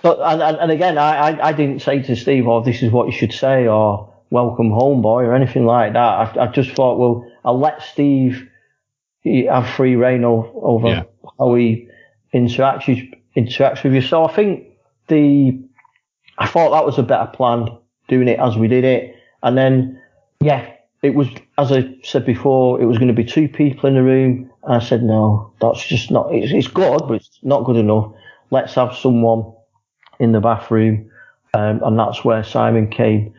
but 0.03 0.19
and, 0.21 0.41
and 0.41 0.71
again, 0.71 0.97
I, 0.97 1.29
I, 1.29 1.47
I 1.49 1.51
didn't 1.53 1.81
say 1.81 2.01
to 2.03 2.15
Steve, 2.15 2.47
"Oh, 2.47 2.61
this 2.63 2.83
is 2.83 2.91
what 2.91 3.07
you 3.07 3.13
should 3.13 3.33
say," 3.33 3.67
or 3.67 4.13
"Welcome 4.29 4.71
home, 4.71 5.01
boy," 5.01 5.23
or 5.23 5.35
anything 5.35 5.65
like 5.65 5.93
that. 5.93 5.99
I, 6.37 6.43
I 6.43 6.47
just 6.47 6.71
thought, 6.71 6.99
well, 6.99 7.29
I'll 7.43 7.59
let 7.59 7.81
Steve 7.81 8.49
have 9.23 9.69
free 9.69 9.95
reign 9.95 10.23
over 10.23 10.87
yeah. 10.87 11.03
how 11.37 11.55
he 11.55 11.89
interacts 12.33 13.13
interacts 13.35 13.83
with 13.83 13.93
you. 13.93 14.01
So 14.01 14.25
I 14.25 14.33
think 14.33 14.67
the 15.07 15.59
I 16.37 16.47
thought 16.47 16.71
that 16.71 16.85
was 16.85 16.97
a 16.97 17.03
better 17.03 17.29
plan 17.31 17.77
doing 18.07 18.27
it 18.27 18.39
as 18.39 18.57
we 18.57 18.67
did 18.67 18.83
it, 18.83 19.15
and 19.43 19.57
then 19.57 20.01
yeah, 20.41 20.73
it 21.01 21.15
was 21.15 21.27
as 21.57 21.71
I 21.71 21.95
said 22.03 22.25
before, 22.25 22.81
it 22.81 22.85
was 22.85 22.97
going 22.97 23.07
to 23.07 23.13
be 23.13 23.25
two 23.25 23.47
people 23.47 23.87
in 23.87 23.95
the 23.95 24.03
room. 24.03 24.51
And 24.63 24.75
I 24.75 24.79
said 24.79 25.03
no, 25.03 25.53
that's 25.61 25.85
just 25.85 26.11
not. 26.11 26.33
It's, 26.33 26.51
it's 26.51 26.67
good, 26.67 27.01
but 27.07 27.15
it's 27.15 27.39
not 27.41 27.65
good 27.65 27.77
enough. 27.77 28.13
Let's 28.51 28.73
have 28.75 28.95
someone 28.95 29.53
in 30.19 30.31
the 30.31 30.41
bathroom, 30.41 31.09
um, 31.53 31.81
and 31.83 31.97
that's 31.97 32.25
where 32.25 32.43
Simon 32.43 32.89
came 32.89 33.33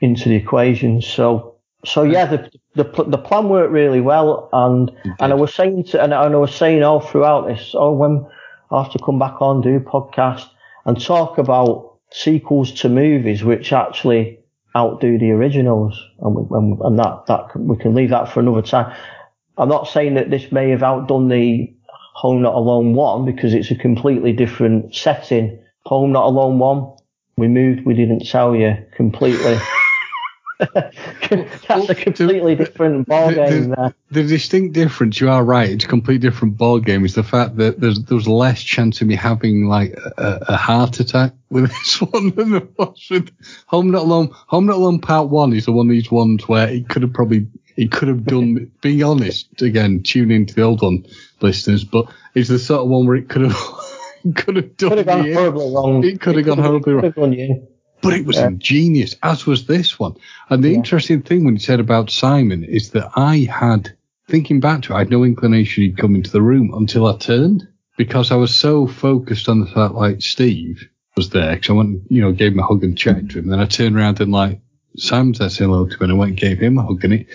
into 0.00 0.28
the 0.28 0.34
equation. 0.34 1.00
So 1.00 1.56
so 1.84 2.02
yeah, 2.02 2.26
the 2.26 2.50
the 2.74 3.04
the 3.04 3.18
plan 3.18 3.48
worked 3.48 3.72
really 3.72 4.00
well, 4.00 4.48
and 4.52 4.90
and 5.20 5.32
I 5.32 5.36
was 5.36 5.54
saying 5.54 5.84
to, 5.84 6.02
and 6.02 6.12
I 6.12 6.28
was 6.28 6.54
saying 6.54 6.82
all 6.82 7.00
throughout 7.00 7.46
this, 7.46 7.74
oh 7.74 7.92
when 7.92 8.26
I 8.70 8.82
have 8.82 8.92
to 8.92 8.98
come 8.98 9.18
back 9.18 9.40
on 9.40 9.60
do 9.60 9.78
podcast 9.80 10.48
and 10.84 11.00
talk 11.00 11.38
about 11.38 11.94
sequels 12.10 12.72
to 12.72 12.88
movies 12.88 13.44
which 13.44 13.72
actually 13.72 14.40
outdo 14.76 15.18
the 15.18 15.30
originals, 15.30 15.98
and, 16.20 16.36
and, 16.50 16.78
and 16.80 16.98
that 16.98 17.24
that 17.26 17.58
we 17.58 17.76
can 17.78 17.94
leave 17.94 18.10
that 18.10 18.28
for 18.28 18.40
another 18.40 18.62
time. 18.62 18.94
I'm 19.58 19.70
not 19.70 19.88
saying 19.88 20.14
that 20.14 20.30
this 20.30 20.52
may 20.52 20.70
have 20.70 20.82
outdone 20.82 21.28
the 21.28 21.74
Home 22.14 22.42
Not 22.42 22.54
Alone 22.54 22.94
one 22.94 23.24
because 23.24 23.54
it's 23.54 23.70
a 23.70 23.74
completely 23.74 24.32
different 24.32 24.94
setting. 24.94 25.58
Home 25.86 26.12
Not 26.12 26.26
Alone 26.26 26.58
one, 26.58 26.96
we 27.36 27.48
moved, 27.48 27.86
we 27.86 27.94
didn't 27.94 28.26
tell 28.26 28.54
you 28.54 28.76
completely. 28.94 29.58
That's 30.58 31.90
a 31.90 31.94
completely 31.94 32.54
different 32.54 33.06
ball 33.06 33.32
game. 33.32 33.70
The, 33.70 33.76
the, 34.10 34.22
the, 34.22 34.22
distinct 34.22 34.74
difference, 34.74 35.20
you 35.20 35.28
are 35.28 35.44
right, 35.44 35.68
it's 35.68 35.84
a 35.84 35.88
completely 35.88 36.28
different 36.28 36.56
ball 36.56 36.80
game. 36.80 37.04
Is 37.04 37.14
the 37.14 37.22
fact 37.22 37.56
that 37.56 37.78
there's 37.78 38.02
there 38.04 38.16
was 38.16 38.26
less 38.26 38.62
chance 38.62 39.00
of 39.00 39.08
me 39.08 39.16
having 39.16 39.66
like 39.66 39.92
a, 40.16 40.38
a 40.48 40.56
heart 40.56 40.98
attack 41.00 41.32
with 41.50 41.68
this 41.68 42.00
one 42.00 42.30
than 42.30 42.52
there 42.52 42.68
was 42.78 43.06
with 43.10 43.30
Home 43.66 43.90
Not 43.90 44.02
Alone. 44.02 44.30
Home 44.46 44.66
Not 44.66 44.76
Alone 44.76 45.00
Part 45.00 45.28
One 45.28 45.52
is 45.52 45.66
the 45.66 45.72
one 45.72 45.86
of 45.86 45.90
these 45.90 46.10
ones 46.10 46.48
where 46.48 46.68
it 46.68 46.88
could 46.88 47.02
have 47.02 47.12
probably 47.12 47.46
it 47.76 47.92
could 47.92 48.08
have 48.08 48.24
done. 48.24 48.70
being 48.80 49.02
honest, 49.02 49.60
again, 49.60 50.02
tune 50.02 50.30
into 50.30 50.54
the 50.54 50.62
old 50.62 50.80
one, 50.80 51.06
listeners, 51.42 51.84
but 51.84 52.06
it's 52.34 52.48
the 52.48 52.58
sort 52.58 52.82
of 52.82 52.88
one 52.88 53.06
where 53.06 53.16
it 53.16 53.28
could 53.28 53.42
have. 53.42 53.56
could 54.34 54.56
have 54.56 54.76
done 54.76 54.88
could 54.88 54.98
have 54.98 55.06
gone 55.06 55.32
horribly 55.32 55.72
wrong. 55.72 56.04
It 56.04 56.20
could 56.20 56.36
have 56.36 56.46
gone 56.46 56.58
horribly 56.58 56.94
wrong 56.94 57.66
but 58.02 58.14
it 58.14 58.26
was 58.26 58.36
yeah. 58.36 58.48
ingenious, 58.48 59.14
as 59.22 59.46
was 59.46 59.66
this 59.66 59.98
one. 59.98 60.14
And 60.50 60.62
the 60.62 60.70
yeah. 60.70 60.76
interesting 60.76 61.22
thing 61.22 61.44
when 61.44 61.54
you 61.54 61.60
said 61.60 61.80
about 61.80 62.10
Simon 62.10 62.64
is 62.64 62.90
that 62.90 63.10
I 63.16 63.48
had, 63.50 63.96
thinking 64.28 64.60
back 64.60 64.82
to 64.82 64.92
it, 64.92 64.96
I 64.96 64.98
had 65.00 65.10
no 65.10 65.24
inclination 65.24 65.82
he'd 65.82 65.98
come 65.98 66.14
into 66.14 66.30
the 66.30 66.42
room 66.42 66.72
until 66.74 67.06
I 67.06 67.16
turned 67.16 67.66
because 67.96 68.30
I 68.30 68.36
was 68.36 68.54
so 68.54 68.86
focused 68.86 69.48
on 69.48 69.60
the 69.60 69.66
fact 69.66 69.94
like 69.94 70.22
Steve 70.22 70.88
was 71.16 71.30
there 71.30 71.54
because 71.54 71.70
I 71.70 71.72
went, 71.72 72.02
you 72.10 72.20
know, 72.20 72.32
gave 72.32 72.52
him 72.52 72.58
a 72.58 72.66
hug 72.66 72.84
and 72.84 72.96
chatted 72.96 73.28
mm-hmm. 73.28 73.32
to 73.32 73.38
him. 73.40 73.48
Then 73.48 73.60
I 73.60 73.66
turned 73.66 73.96
around 73.96 74.20
and 74.20 74.32
like 74.32 74.60
Sam 74.96 75.34
said 75.34 75.52
hello 75.52 75.86
to 75.86 75.94
him 75.94 76.02
and 76.02 76.12
I 76.12 76.14
went 76.14 76.30
and 76.30 76.38
gave 76.38 76.58
him 76.58 76.78
a 76.78 76.82
hug 76.82 77.04
and 77.04 77.14
it, 77.14 77.26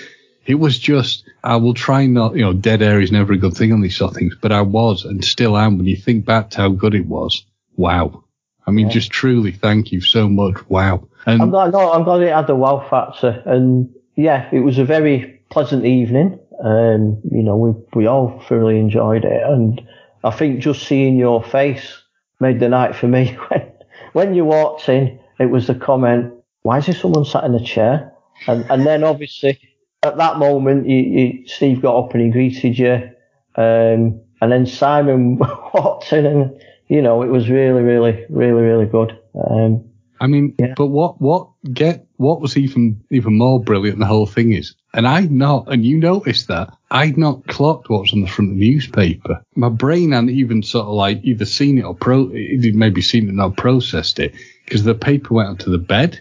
it 0.46 0.56
was 0.56 0.80
just, 0.80 1.30
I 1.44 1.56
will 1.58 1.74
try 1.74 2.06
not, 2.06 2.36
you 2.36 2.42
know, 2.42 2.54
dead 2.54 2.82
air 2.82 3.00
is 3.00 3.12
never 3.12 3.34
a 3.34 3.38
good 3.38 3.54
thing 3.54 3.74
on 3.74 3.82
these 3.82 3.96
sort 3.96 4.12
of 4.12 4.18
things, 4.18 4.36
but 4.42 4.52
I 4.52 4.62
was 4.62 5.06
and 5.06 5.24
still 5.24 5.58
am 5.58 5.78
when 5.78 5.88
you 5.88 5.96
think 5.96 6.26
back 6.26 6.52
to 6.52 6.58
how 6.58 6.70
good 6.70 6.96
it 6.96 7.06
was. 7.06 7.46
Wow. 7.76 8.24
I 8.68 8.72
mean, 8.72 8.88
yeah. 8.88 8.94
just 8.94 9.12
truly 9.12 9.52
thank 9.52 9.92
you 9.92 10.02
so 10.02 10.30
much. 10.30 10.58
Wow. 10.70 11.08
And 11.26 11.42
I'm 11.42 11.50
glad, 11.50 11.72
no, 11.72 11.92
I'm 11.92 12.04
glad 12.04 12.22
it 12.22 12.34
had 12.34 12.48
the 12.48 12.56
wow 12.56 12.86
factor. 12.90 13.42
And 13.46 13.94
yeah, 14.16 14.50
it 14.52 14.60
was 14.60 14.78
a 14.78 14.86
very 14.86 15.42
pleasant 15.50 15.86
evening. 15.86 16.40
Um, 16.64 17.22
you 17.32 17.44
know, 17.44 17.58
we, 17.58 17.74
we 17.94 18.08
all 18.08 18.40
thoroughly 18.48 18.80
enjoyed 18.80 19.26
it. 19.26 19.42
And 19.44 19.82
I 20.24 20.32
think 20.32 20.60
just 20.60 20.88
seeing 20.88 21.18
your 21.18 21.44
face 21.44 22.02
made 22.40 22.60
the 22.60 22.70
night 22.70 22.96
for 22.96 23.08
me. 23.08 23.38
when, 23.50 23.72
when 24.14 24.34
you 24.36 24.46
walked 24.46 24.90
in, 24.90 25.20
it 25.40 25.48
was 25.48 25.68
the 25.68 25.76
comment, 25.76 26.34
why 26.62 26.78
is 26.78 26.86
there 26.86 26.96
someone 26.96 27.26
sat 27.26 27.44
in 27.44 27.56
a 27.56 27.64
chair? 27.64 28.14
And, 28.48 28.66
and 28.70 28.86
then 28.86 29.04
obviously 29.04 29.60
at 30.04 30.18
that 30.18 30.38
moment, 30.38 30.88
you, 30.88 30.98
you, 30.98 31.48
Steve 31.48 31.82
got 31.82 31.98
up 31.98 32.14
and 32.14 32.24
he 32.24 32.30
greeted 32.30 32.78
you. 32.78 33.10
Um, 33.56 34.22
and 34.42 34.52
then 34.52 34.66
Simon 34.66 35.38
walked 35.74 36.12
in 36.14 36.26
and 36.26 36.62
you 36.92 37.02
know, 37.02 37.24
it 37.24 37.30
was 37.30 37.50
really, 37.50 37.84
really, 37.84 38.26
really, 38.30 38.62
really 38.62 38.86
good. 38.86 39.18
Um, 39.34 39.86
I 40.20 40.28
mean, 40.28 40.56
yeah. 40.60 40.74
but 40.76 40.88
what, 40.88 41.22
what 41.22 41.48
get, 41.72 42.06
what 42.18 42.42
was 42.42 42.58
even, 42.58 43.02
even 43.10 43.38
more 43.38 43.64
brilliant 43.64 44.00
the 44.00 44.06
whole 44.06 44.26
thing 44.26 44.52
is, 44.52 44.76
and 44.94 45.08
I'd 45.08 45.32
not, 45.32 45.72
and 45.72 45.86
you 45.86 45.98
noticed 45.98 46.50
that, 46.50 46.74
I'd 46.92 47.18
not 47.18 47.48
clocked 47.48 47.90
what 47.90 48.02
was 48.02 48.12
on 48.12 48.20
the 48.20 48.28
front 48.28 48.52
of 48.52 48.58
the 48.58 48.70
newspaper. 48.70 49.42
My 49.56 49.70
brain 49.70 50.12
hadn't 50.12 50.32
even 50.32 50.64
sort 50.64 50.86
of 50.86 50.94
like 50.94 51.22
either 51.24 51.46
seen 51.46 51.78
it 51.78 51.86
or 51.86 51.96
pro, 51.96 52.26
maybe 52.26 53.02
seen 53.02 53.24
it 53.24 53.30
and 53.30 53.38
not 53.38 53.56
processed 53.56 54.20
it, 54.20 54.36
because 54.66 54.84
the 54.84 54.94
paper 54.94 55.34
went 55.34 55.48
onto 55.48 55.72
the 55.72 55.78
bed. 55.78 56.20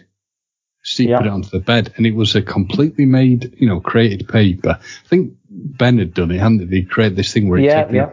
Steve 0.83 1.09
yeah. 1.09 1.17
put 1.17 1.27
it 1.27 1.33
onto 1.33 1.49
the 1.49 1.59
bed, 1.59 1.93
and 1.97 2.05
it 2.05 2.15
was 2.15 2.33
a 2.33 2.41
completely 2.41 3.05
made, 3.05 3.55
you 3.57 3.67
know, 3.67 3.81
created 3.81 4.25
paper. 4.29 4.79
I 4.79 5.07
think 5.09 5.33
Ben 5.49 5.97
had 5.99 6.13
done 6.13 6.31
it, 6.31 6.39
hadn't 6.39 6.69
he? 6.69 6.77
He 6.77 6.85
created 6.85 7.17
this 7.17 7.33
thing 7.33 7.49
where 7.49 7.59
he 7.59 7.65
yeah, 7.65 7.91
yeah 7.91 8.11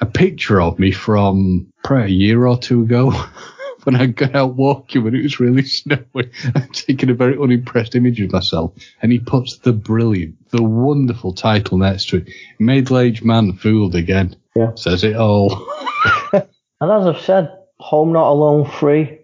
a 0.00 0.06
picture 0.06 0.60
of 0.60 0.78
me 0.78 0.92
from 0.92 1.72
probably 1.84 2.06
a 2.06 2.08
year 2.08 2.46
or 2.46 2.58
two 2.58 2.82
ago 2.82 3.10
when 3.84 3.96
I 3.96 4.06
got 4.06 4.34
out 4.34 4.54
walking 4.54 5.04
when 5.04 5.14
it 5.14 5.22
was 5.22 5.40
really 5.40 5.62
snowy. 5.64 6.30
I'm 6.54 6.68
taking 6.72 7.10
a 7.10 7.14
very 7.14 7.38
unimpressed 7.38 7.94
image 7.94 8.20
of 8.20 8.32
myself. 8.32 8.74
And 9.02 9.12
he 9.12 9.18
puts 9.18 9.58
the 9.58 9.72
brilliant, 9.72 10.50
the 10.50 10.62
wonderful 10.62 11.32
title 11.32 11.78
next 11.78 12.08
to 12.10 12.18
it. 12.18 12.30
Middle-aged 12.58 13.24
man 13.24 13.54
fooled 13.54 13.94
again. 13.94 14.36
Yeah. 14.54 14.74
Says 14.74 15.04
it 15.04 15.16
all. 15.16 15.66
and 16.32 16.42
as 16.80 17.06
I've 17.06 17.20
said, 17.20 17.56
home 17.78 18.12
not 18.12 18.30
alone 18.30 18.68
free. 18.68 19.20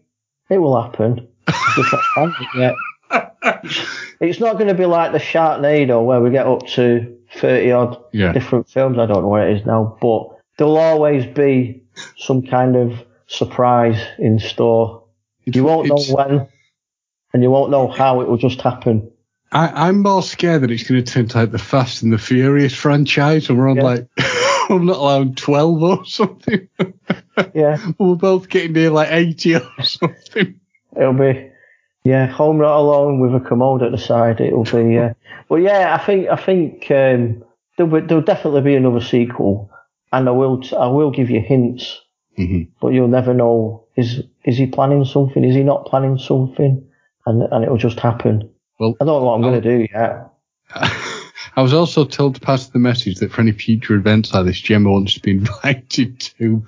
It 0.51 0.59
will 0.59 0.81
happen. 0.81 1.29
yet. 2.57 2.75
it's 4.21 4.41
not 4.41 4.55
going 4.55 4.69
to 4.69 4.75
be 4.75 4.87
like 4.87 5.13
the 5.13 5.19
Sharknado 5.19 6.05
where 6.05 6.21
we 6.21 6.31
get 6.31 6.47
up 6.47 6.67
to 6.69 7.19
30 7.37 7.73
odd 7.73 8.05
yeah. 8.13 8.33
different 8.33 8.69
films. 8.69 8.99
I 8.99 9.07
don't 9.07 9.23
know 9.23 9.29
where 9.29 9.49
it 9.49 9.59
is 9.59 9.67
now, 9.67 9.99
but 10.01 10.34
there'll 10.57 10.79
always 10.79 11.27
be 11.27 11.83
some 12.17 12.43
kind 12.43 12.77
of 12.77 13.05
surprise 13.27 14.01
in 14.19 14.39
store. 14.39 15.05
It's, 15.45 15.57
you 15.57 15.65
won't 15.65 15.89
know 15.89 16.03
when, 16.15 16.49
and 17.33 17.43
you 17.43 17.51
won't 17.51 17.71
know 17.71 17.89
how 17.89 18.21
it 18.21 18.29
will 18.29 18.39
just 18.39 18.61
happen. 18.61 19.11
I, 19.53 19.89
am 19.89 20.03
more 20.03 20.23
scared 20.23 20.63
that 20.63 20.71
it's 20.71 20.83
going 20.83 21.05
to 21.05 21.13
turn 21.13 21.29
to 21.29 21.39
like 21.39 21.53
the 21.53 21.59
Fast 21.59 22.03
and 22.03 22.13
the 22.13 22.19
Furious 22.19 22.75
franchise, 22.75 23.49
and 23.49 23.59
we're 23.59 23.69
on 23.69 23.77
yeah. 23.77 23.83
like, 23.83 24.09
I'm 24.71 24.87
not 24.87 24.97
allowed 24.97 25.37
12 25.37 25.83
or 25.83 26.05
something. 26.05 26.69
yeah. 27.55 27.79
we're 27.99 28.17
both 28.17 28.49
getting 28.49 28.73
near 28.73 28.91
like 28.91 29.11
80 29.11 29.57
or 29.57 29.63
something. 29.83 30.59
It'll 30.97 31.13
be, 31.13 31.51
yeah, 32.03 32.27
home 32.27 32.59
right 32.59 32.77
along 32.77 33.21
with 33.21 33.35
a 33.35 33.47
commode 33.47 33.83
at 33.83 33.93
the 33.93 33.99
side. 33.99 34.41
It'll 34.41 34.65
be, 34.65 34.95
yeah. 34.95 35.13
but 35.49 35.57
yeah, 35.57 35.95
I 35.95 36.05
think, 36.05 36.29
I 36.29 36.37
think, 36.37 36.91
um, 36.91 37.45
there'll, 37.77 38.01
be, 38.01 38.07
there'll 38.07 38.25
definitely 38.25 38.63
be 38.63 38.75
another 38.75 39.01
sequel 39.01 39.71
and 40.15 40.29
I 40.29 40.33
will 40.33 40.63
I 40.79 40.87
will 40.87 41.11
give 41.11 41.31
you 41.31 41.41
hints, 41.41 42.01
mm-hmm. 42.39 42.71
but 42.81 42.89
you'll 42.89 43.09
never 43.09 43.35
know 43.35 43.87
is 43.97 44.23
is 44.45 44.57
he 44.57 44.67
planning 44.67 45.05
something? 45.05 45.45
Is 45.45 45.55
he 45.55 45.63
not 45.63 45.87
planning 45.87 46.19
something? 46.19 46.87
And 47.27 47.43
and 47.43 47.65
it'll 47.65 47.77
just 47.77 48.01
happen. 48.01 48.51
Well, 48.79 48.95
I 49.01 49.05
don't 49.05 49.21
know 49.21 49.25
what 49.25 49.35
I'm 49.35 49.43
going 49.43 49.61
to 49.61 49.77
do 49.77 49.87
yet. 49.93 50.31
I 51.57 51.63
was 51.63 51.73
also 51.73 52.05
told 52.05 52.35
to 52.35 52.41
pass 52.41 52.67
the 52.67 52.81
message 52.81 53.17
that 53.17 53.31
for 53.31 53.41
any 53.41 53.53
future 53.53 53.95
events 53.95 54.35
like 54.35 54.47
this, 54.47 54.61
Gemma 54.61 54.91
wants 54.91 55.15
to 55.15 55.21
be 55.21 55.31
invited 55.39 56.21
to. 56.21 56.65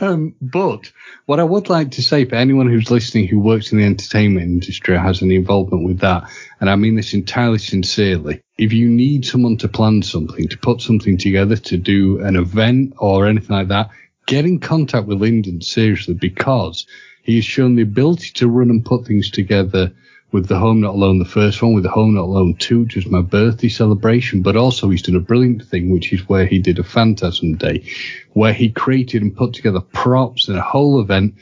Um, 0.00 0.34
but 0.40 0.90
what 1.26 1.40
I 1.40 1.44
would 1.44 1.68
like 1.68 1.92
to 1.92 2.02
say 2.02 2.24
for 2.24 2.36
anyone 2.36 2.68
who's 2.68 2.90
listening 2.90 3.28
who 3.28 3.38
works 3.38 3.70
in 3.70 3.78
the 3.78 3.84
entertainment 3.84 4.46
industry 4.46 4.94
or 4.94 4.98
has 4.98 5.22
any 5.22 5.36
involvement 5.36 5.84
with 5.84 5.98
that, 6.00 6.30
and 6.60 6.70
I 6.70 6.76
mean 6.76 6.96
this 6.96 7.12
entirely 7.12 7.58
sincerely, 7.58 8.42
if 8.56 8.72
you 8.72 8.88
need 8.88 9.26
someone 9.26 9.58
to 9.58 9.68
plan 9.68 10.02
something, 10.02 10.48
to 10.48 10.58
put 10.58 10.80
something 10.80 11.18
together, 11.18 11.56
to 11.56 11.76
do 11.76 12.20
an 12.20 12.36
event 12.36 12.94
or 12.98 13.26
anything 13.26 13.56
like 13.56 13.68
that, 13.68 13.90
get 14.26 14.46
in 14.46 14.58
contact 14.58 15.06
with 15.06 15.20
Lyndon 15.20 15.60
seriously 15.60 16.14
because 16.14 16.86
he 17.22 17.36
has 17.36 17.44
shown 17.44 17.76
the 17.76 17.82
ability 17.82 18.30
to 18.34 18.48
run 18.48 18.70
and 18.70 18.84
put 18.84 19.06
things 19.06 19.30
together 19.30 19.92
with 20.32 20.46
the 20.46 20.58
Home 20.58 20.80
Not 20.80 20.94
Alone, 20.94 21.18
the 21.18 21.24
first 21.24 21.62
one, 21.62 21.74
with 21.74 21.82
the 21.82 21.90
Home 21.90 22.14
Not 22.14 22.24
Alone 22.24 22.54
2, 22.58 22.86
just 22.86 23.08
my 23.08 23.20
birthday 23.20 23.68
celebration, 23.68 24.42
but 24.42 24.56
also 24.56 24.88
he's 24.88 25.02
done 25.02 25.16
a 25.16 25.20
brilliant 25.20 25.64
thing, 25.64 25.90
which 25.90 26.12
is 26.12 26.28
where 26.28 26.46
he 26.46 26.58
did 26.58 26.78
a 26.78 26.84
Phantasm 26.84 27.56
Day, 27.56 27.84
where 28.32 28.52
he 28.52 28.70
created 28.70 29.22
and 29.22 29.36
put 29.36 29.54
together 29.54 29.80
props 29.80 30.48
and 30.48 30.58
a 30.58 30.62
whole 30.62 31.00
event 31.00 31.34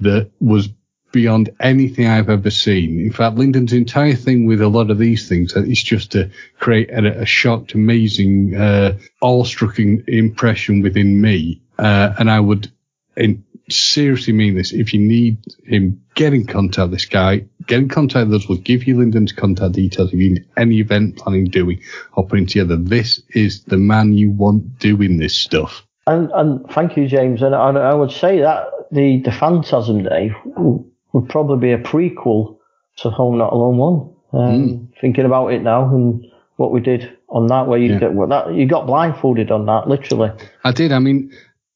that 0.00 0.30
was 0.40 0.68
beyond 1.12 1.50
anything 1.60 2.06
I've 2.06 2.30
ever 2.30 2.50
seen. 2.50 2.98
In 2.98 3.12
fact, 3.12 3.36
Lyndon's 3.36 3.72
entire 3.72 4.14
thing 4.14 4.46
with 4.46 4.62
a 4.62 4.68
lot 4.68 4.90
of 4.90 4.98
these 4.98 5.28
things 5.28 5.52
is 5.54 5.82
just 5.82 6.12
to 6.12 6.30
create 6.58 6.90
a, 6.90 7.20
a 7.20 7.26
shocked, 7.26 7.74
amazing, 7.74 8.56
uh, 8.56 8.98
awe-struck 9.20 9.78
impression 9.78 10.80
within 10.80 11.20
me. 11.20 11.60
Uh, 11.78 12.14
and 12.18 12.30
I 12.30 12.40
would 12.40 12.72
in, 13.16 13.44
seriously 13.68 14.32
mean 14.32 14.54
this. 14.56 14.72
If 14.72 14.92
you 14.92 15.00
need 15.00 15.38
him, 15.64 16.02
get 16.14 16.34
in 16.34 16.46
contact 16.46 16.90
with 16.90 16.98
this 16.98 17.04
guy. 17.04 17.44
Get 17.66 17.78
in 17.78 17.88
contact 17.88 18.28
with 18.28 18.42
us. 18.42 18.48
We'll 18.48 18.58
give 18.58 18.86
you 18.86 18.98
Lyndon's 18.98 19.32
contact 19.32 19.74
details 19.74 20.12
if 20.12 20.18
you 20.18 20.30
need 20.30 20.46
any 20.56 20.80
event 20.80 21.16
planning 21.16 21.44
doing 21.44 21.80
or 22.14 22.26
putting 22.26 22.46
together. 22.46 22.76
This 22.76 23.22
is 23.30 23.64
the 23.64 23.76
man 23.76 24.12
you 24.12 24.30
want 24.30 24.78
doing 24.78 25.18
this 25.18 25.36
stuff. 25.36 25.86
And, 26.06 26.30
and 26.32 26.68
thank 26.70 26.96
you, 26.96 27.06
James. 27.06 27.42
And 27.42 27.54
I, 27.54 27.70
I 27.70 27.94
would 27.94 28.10
say 28.10 28.40
that 28.40 28.66
the, 28.90 29.20
the 29.24 29.32
Phantasm 29.32 30.02
Day 30.02 30.32
would 30.44 31.28
probably 31.28 31.68
be 31.68 31.72
a 31.72 31.78
prequel 31.78 32.58
to 32.98 33.10
Home 33.10 33.38
Not 33.38 33.52
Alone 33.52 33.76
One. 33.76 34.14
Um, 34.32 34.68
mm. 34.68 35.00
Thinking 35.00 35.24
about 35.24 35.48
it 35.48 35.62
now 35.62 35.94
and 35.94 36.24
what 36.56 36.72
we 36.72 36.80
did 36.80 37.16
on 37.28 37.46
that, 37.48 37.66
where 37.66 37.78
you 37.78 37.92
yeah. 37.92 37.98
get 37.98 38.28
that 38.28 38.54
you 38.54 38.66
got 38.66 38.86
blindfolded 38.86 39.50
on 39.50 39.66
that, 39.66 39.88
literally. 39.88 40.30
I 40.64 40.72
did. 40.72 40.92
I 40.92 40.98
mean, 40.98 41.32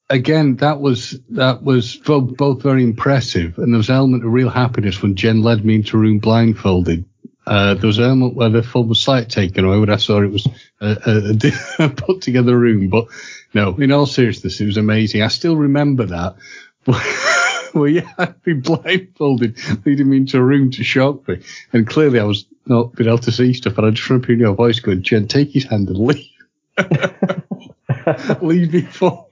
again, 0.08 0.56
that 0.56 0.80
was 0.80 1.18
that 1.30 1.62
was 1.62 1.96
both, 1.96 2.62
very 2.62 2.82
impressive, 2.82 3.58
and 3.58 3.72
there 3.72 3.78
was 3.78 3.88
an 3.88 3.96
element 3.96 4.24
of 4.24 4.32
real 4.32 4.50
happiness 4.50 5.02
when 5.02 5.16
Jen 5.16 5.42
led 5.42 5.64
me 5.64 5.76
into 5.76 5.96
a 5.96 6.00
room 6.00 6.18
blindfolded. 6.18 7.04
Uh, 7.46 7.74
there 7.74 7.86
was 7.86 7.98
an 7.98 8.04
element 8.04 8.34
where 8.34 8.48
the 8.48 8.62
film 8.62 8.88
was 8.88 9.00
slightly 9.00 9.28
taken 9.28 9.64
away 9.64 9.78
when 9.78 9.90
I 9.90 9.96
saw 9.96 10.20
it 10.20 10.32
was 10.32 10.48
a, 10.80 10.96
a, 11.06 11.84
a 11.84 11.88
put 11.88 12.20
together 12.20 12.58
room, 12.58 12.88
but 12.88 13.06
no, 13.54 13.76
in 13.76 13.92
all 13.92 14.06
seriousness, 14.06 14.60
it 14.60 14.66
was 14.66 14.76
amazing. 14.76 15.22
I 15.22 15.28
still 15.28 15.56
remember 15.56 16.06
that. 16.06 16.36
well, 17.74 17.88
yeah, 17.88 18.10
I'd 18.18 18.42
been 18.42 18.62
blindfolded, 18.62 19.58
leading 19.86 20.10
me 20.10 20.18
into 20.18 20.38
a 20.38 20.42
room 20.42 20.72
to 20.72 20.82
shock 20.84 21.26
me. 21.28 21.40
And 21.72 21.86
clearly 21.86 22.18
I 22.18 22.24
was 22.24 22.46
not 22.66 22.94
being 22.94 23.08
able 23.08 23.18
to 23.18 23.32
see 23.32 23.52
stuff. 23.54 23.78
And 23.78 23.86
I 23.86 23.90
just 23.90 24.08
remember 24.08 24.26
hearing 24.26 24.40
your 24.40 24.54
voice 24.54 24.80
going, 24.80 25.02
Jen, 25.02 25.28
take 25.28 25.50
his 25.50 25.64
hand 25.64 25.88
and 25.88 25.98
leave. 25.98 26.28
leave 28.42 28.72
me 28.72 28.82
for. 28.82 29.26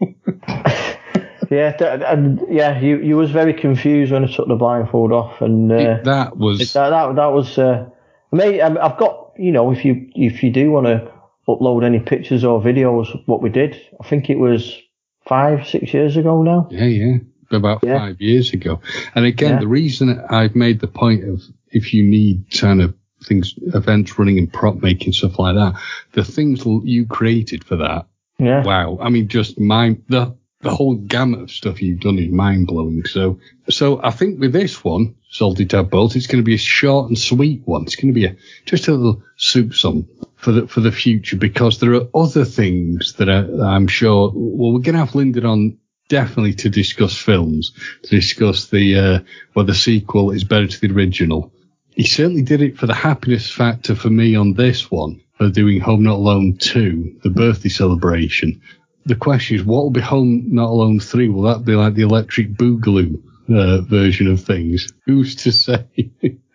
yeah, 1.51 1.77
and 2.11 2.41
yeah, 2.49 2.79
you 2.81 2.99
you 2.99 3.17
was 3.17 3.31
very 3.31 3.55
confused 3.55 4.13
when 4.13 4.25
I 4.25 4.33
took 4.33 4.49
the 4.49 4.57
blindfold 4.57 5.13
off, 5.13 5.41
and 5.41 5.71
uh, 5.71 5.75
it, 5.75 6.05
that 6.05 6.37
was 6.37 6.73
that 6.73 6.91
that, 6.91 7.17
that 7.17 7.33
was. 7.33 7.59
Uh, 7.59 7.89
maybe 8.33 8.61
I've 8.61 8.99
got 8.99 9.33
you 9.39 9.53
know 9.53 9.71
if 9.73 9.85
you 9.85 10.11
if 10.15 10.43
you 10.43 10.51
do 10.51 10.71
want 10.71 10.87
to 10.87 11.11
upload 11.49 11.85
any 11.85 12.01
pictures 12.01 12.45
or 12.45 12.61
videos, 12.61 13.09
what 13.27 13.43
we 13.43 13.51
did, 13.51 13.81
I 14.01 14.09
think 14.09 14.31
it 14.31 14.39
was 14.39 14.81
five 15.27 15.67
six 15.67 15.93
years 15.93 16.17
ago 16.17 16.43
now. 16.43 16.69
Yeah, 16.71 16.87
yeah 16.87 17.17
about 17.51 17.81
yeah. 17.85 17.99
five 17.99 18.21
years 18.21 18.53
ago. 18.53 18.81
And 19.15 19.25
again, 19.25 19.55
yeah. 19.55 19.61
the 19.61 19.69
reason 19.69 20.21
I've 20.31 20.55
made 20.55 20.81
the 20.81 20.89
point 20.89 21.29
of 21.29 21.43
if 21.69 21.95
you 21.95 22.03
need 22.03 22.51
kind 22.51 22.81
of 22.83 22.95
things, 23.25 23.55
events 23.75 24.19
running 24.19 24.39
and 24.39 24.53
prop 24.53 24.77
making 24.77 25.13
stuff 25.13 25.39
like 25.39 25.55
that, 25.57 25.81
the 26.13 26.25
things 26.25 26.65
you 26.85 27.07
created 27.07 27.65
for 27.65 27.77
that. 27.77 28.07
Yeah. 28.39 28.65
Wow. 28.65 28.99
I 29.01 29.11
mean, 29.11 29.29
just 29.29 29.59
mind 29.59 30.05
the, 30.09 30.37
the 30.61 30.75
whole 30.75 30.95
gamut 30.95 31.43
of 31.43 31.51
stuff 31.51 31.83
you've 31.83 32.01
done 32.01 32.19
is 32.19 32.31
mind 32.31 32.67
blowing. 32.67 33.05
So, 33.05 33.39
so 33.69 34.01
I 34.03 34.11
think 34.11 34.41
with 34.41 34.53
this 34.53 34.83
one, 34.83 35.15
Salty 35.31 35.67
Tadpoles, 35.67 36.17
it's 36.17 36.27
going 36.27 36.43
to 36.43 36.47
be 36.47 36.55
a 36.55 36.59
short 36.59 37.09
and 37.09 37.19
sweet 37.19 37.63
one. 37.65 37.83
It's 37.83 37.97
going 37.97 38.13
to 38.13 38.19
be 38.19 38.27
a, 38.27 38.37
just 38.65 38.89
a 38.89 38.93
little 38.93 39.23
soup 39.37 39.75
song 39.75 40.07
for 40.37 40.53
the, 40.53 40.67
for 40.67 40.81
the 40.81 40.93
future 40.93 41.37
because 41.37 41.81
there 41.81 41.95
are 41.95 42.09
other 42.15 42.45
things 42.45 43.15
that 43.15 43.29
are, 43.29 43.65
I'm 43.65 43.89
sure, 43.89 44.33
well, 44.35 44.73
we're 44.73 44.81
going 44.81 44.95
to 44.95 45.05
have 45.05 45.15
Lyndon 45.15 45.47
on 45.47 45.79
definitely 46.09 46.55
to 46.55 46.69
discuss 46.69 47.17
films, 47.17 47.73
to 48.03 48.11
discuss 48.11 48.67
the 48.67 48.99
uh, 48.99 49.19
whether 49.55 49.69
the 49.69 49.75
sequel 49.75 50.31
is 50.31 50.45
better 50.45 50.67
to 50.67 50.81
the 50.81 50.95
original. 50.95 51.53
He 51.95 52.05
certainly 52.05 52.43
did 52.43 52.61
it 52.61 52.77
for 52.77 52.87
the 52.87 52.95
happiness 52.95 53.51
factor 53.51 53.95
for 53.95 54.11
me 54.11 54.35
on 54.35 54.55
this 54.55 54.91
one, 54.91 55.21
for 55.39 55.49
doing 55.49 55.81
Home 55.81 56.03
Not 56.03 56.17
Alone 56.17 56.57
2, 56.57 57.21
the 57.23 57.31
birthday 57.31 57.69
celebration. 57.69 58.61
The 59.07 59.15
question 59.15 59.57
is, 59.57 59.65
what 59.65 59.83
will 59.85 59.91
be 59.91 60.01
Home 60.01 60.45
Not 60.49 60.71
Alone 60.71 60.99
3? 60.99 61.29
Will 61.29 61.43
that 61.43 61.65
be 61.65 61.77
like 61.77 61.95
the 61.95 62.03
electric 62.03 62.55
boogaloo 62.55 63.23
uh, 63.49 63.83
version 63.83 64.27
of 64.27 64.43
things? 64.43 64.93
Who's 65.07 65.37
to 65.37 65.53
say? 65.53 65.85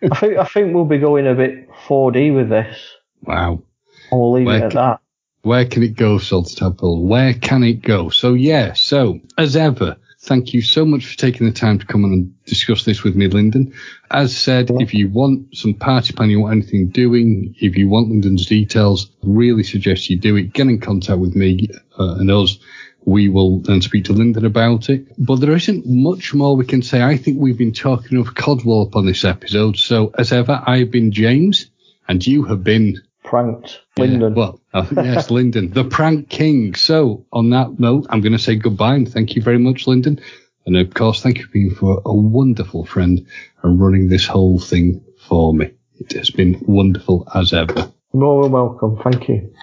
I 0.02 0.14
think 0.14 0.38
I 0.38 0.44
think 0.44 0.74
we'll 0.74 0.84
be 0.84 0.98
going 0.98 1.26
a 1.26 1.34
bit 1.34 1.70
4D 1.86 2.34
with 2.34 2.50
this. 2.50 2.76
Wow. 3.22 3.62
I'll 4.12 4.32
leave 4.32 4.46
Where 4.46 4.58
it 4.58 4.64
at 4.64 4.72
that. 4.72 5.00
Where 5.42 5.64
can 5.64 5.82
it 5.82 5.96
go, 5.96 6.18
Salty 6.18 6.54
Tadpole? 6.54 7.06
Where 7.06 7.32
can 7.32 7.62
it 7.62 7.80
go? 7.80 8.10
So 8.10 8.34
yeah, 8.34 8.74
so 8.74 9.20
as 9.38 9.56
ever, 9.56 9.96
thank 10.22 10.52
you 10.52 10.62
so 10.62 10.84
much 10.84 11.06
for 11.06 11.16
taking 11.16 11.46
the 11.46 11.52
time 11.52 11.78
to 11.78 11.86
come 11.86 12.04
on 12.04 12.12
and 12.12 12.44
discuss 12.44 12.84
this 12.84 13.02
with 13.02 13.16
me, 13.16 13.26
Lyndon. 13.26 13.72
As 14.10 14.36
said, 14.36 14.70
if 14.70 14.92
you 14.92 15.08
want 15.08 15.56
some 15.56 15.74
party 15.74 16.12
planning, 16.12 16.32
you 16.32 16.40
want 16.40 16.52
anything 16.52 16.88
doing, 16.88 17.54
if 17.60 17.76
you 17.76 17.88
want 17.88 18.08
Lyndon's 18.08 18.46
details, 18.46 19.10
really 19.22 19.62
suggest 19.62 20.10
you 20.10 20.18
do 20.18 20.36
it. 20.36 20.52
Get 20.52 20.68
in 20.68 20.80
contact 20.80 21.18
with 21.18 21.34
me 21.34 21.68
uh, 21.98 22.16
and 22.18 22.30
us. 22.30 22.58
We 23.06 23.30
will 23.30 23.60
then 23.60 23.80
speak 23.80 24.04
to 24.04 24.12
Lyndon 24.12 24.44
about 24.44 24.90
it. 24.90 25.06
But 25.18 25.36
there 25.36 25.56
isn't 25.56 25.86
much 25.86 26.34
more 26.34 26.54
we 26.54 26.66
can 26.66 26.82
say. 26.82 27.02
I 27.02 27.16
think 27.16 27.38
we've 27.40 27.56
been 27.56 27.72
talking 27.72 28.18
of 28.18 28.34
Codswallop 28.34 28.94
on 28.94 29.06
this 29.06 29.24
episode. 29.24 29.78
So 29.78 30.12
as 30.18 30.32
ever, 30.32 30.62
I've 30.66 30.90
been 30.90 31.10
James 31.10 31.70
and 32.08 32.24
you 32.26 32.44
have 32.44 32.62
been 32.62 33.00
pranked 33.24 33.80
Lyndon. 33.96 34.34
Yeah, 34.34 34.36
well, 34.36 34.60
uh, 34.72 34.86
yes, 34.92 35.30
Lyndon, 35.30 35.70
the 35.72 35.84
prank 35.84 36.28
king. 36.28 36.74
So, 36.74 37.26
on 37.32 37.50
that 37.50 37.78
note, 37.78 38.06
I'm 38.10 38.20
going 38.20 38.32
to 38.32 38.38
say 38.38 38.56
goodbye 38.56 38.94
and 38.94 39.10
thank 39.10 39.36
you 39.36 39.42
very 39.42 39.58
much, 39.58 39.86
Lyndon. 39.86 40.20
And 40.66 40.76
of 40.76 40.94
course, 40.94 41.22
thank 41.22 41.38
you 41.38 41.44
for 41.44 41.52
being 41.52 41.74
for 41.74 42.02
a 42.04 42.14
wonderful 42.14 42.84
friend 42.84 43.26
and 43.62 43.80
running 43.80 44.08
this 44.08 44.26
whole 44.26 44.58
thing 44.58 45.02
for 45.28 45.54
me. 45.54 45.72
It 45.98 46.12
has 46.12 46.30
been 46.30 46.62
wonderful 46.66 47.26
as 47.34 47.52
ever. 47.52 47.90
More 48.12 48.42
than 48.42 48.52
welcome. 48.52 48.98
Thank 49.02 49.28
you. 49.28 49.54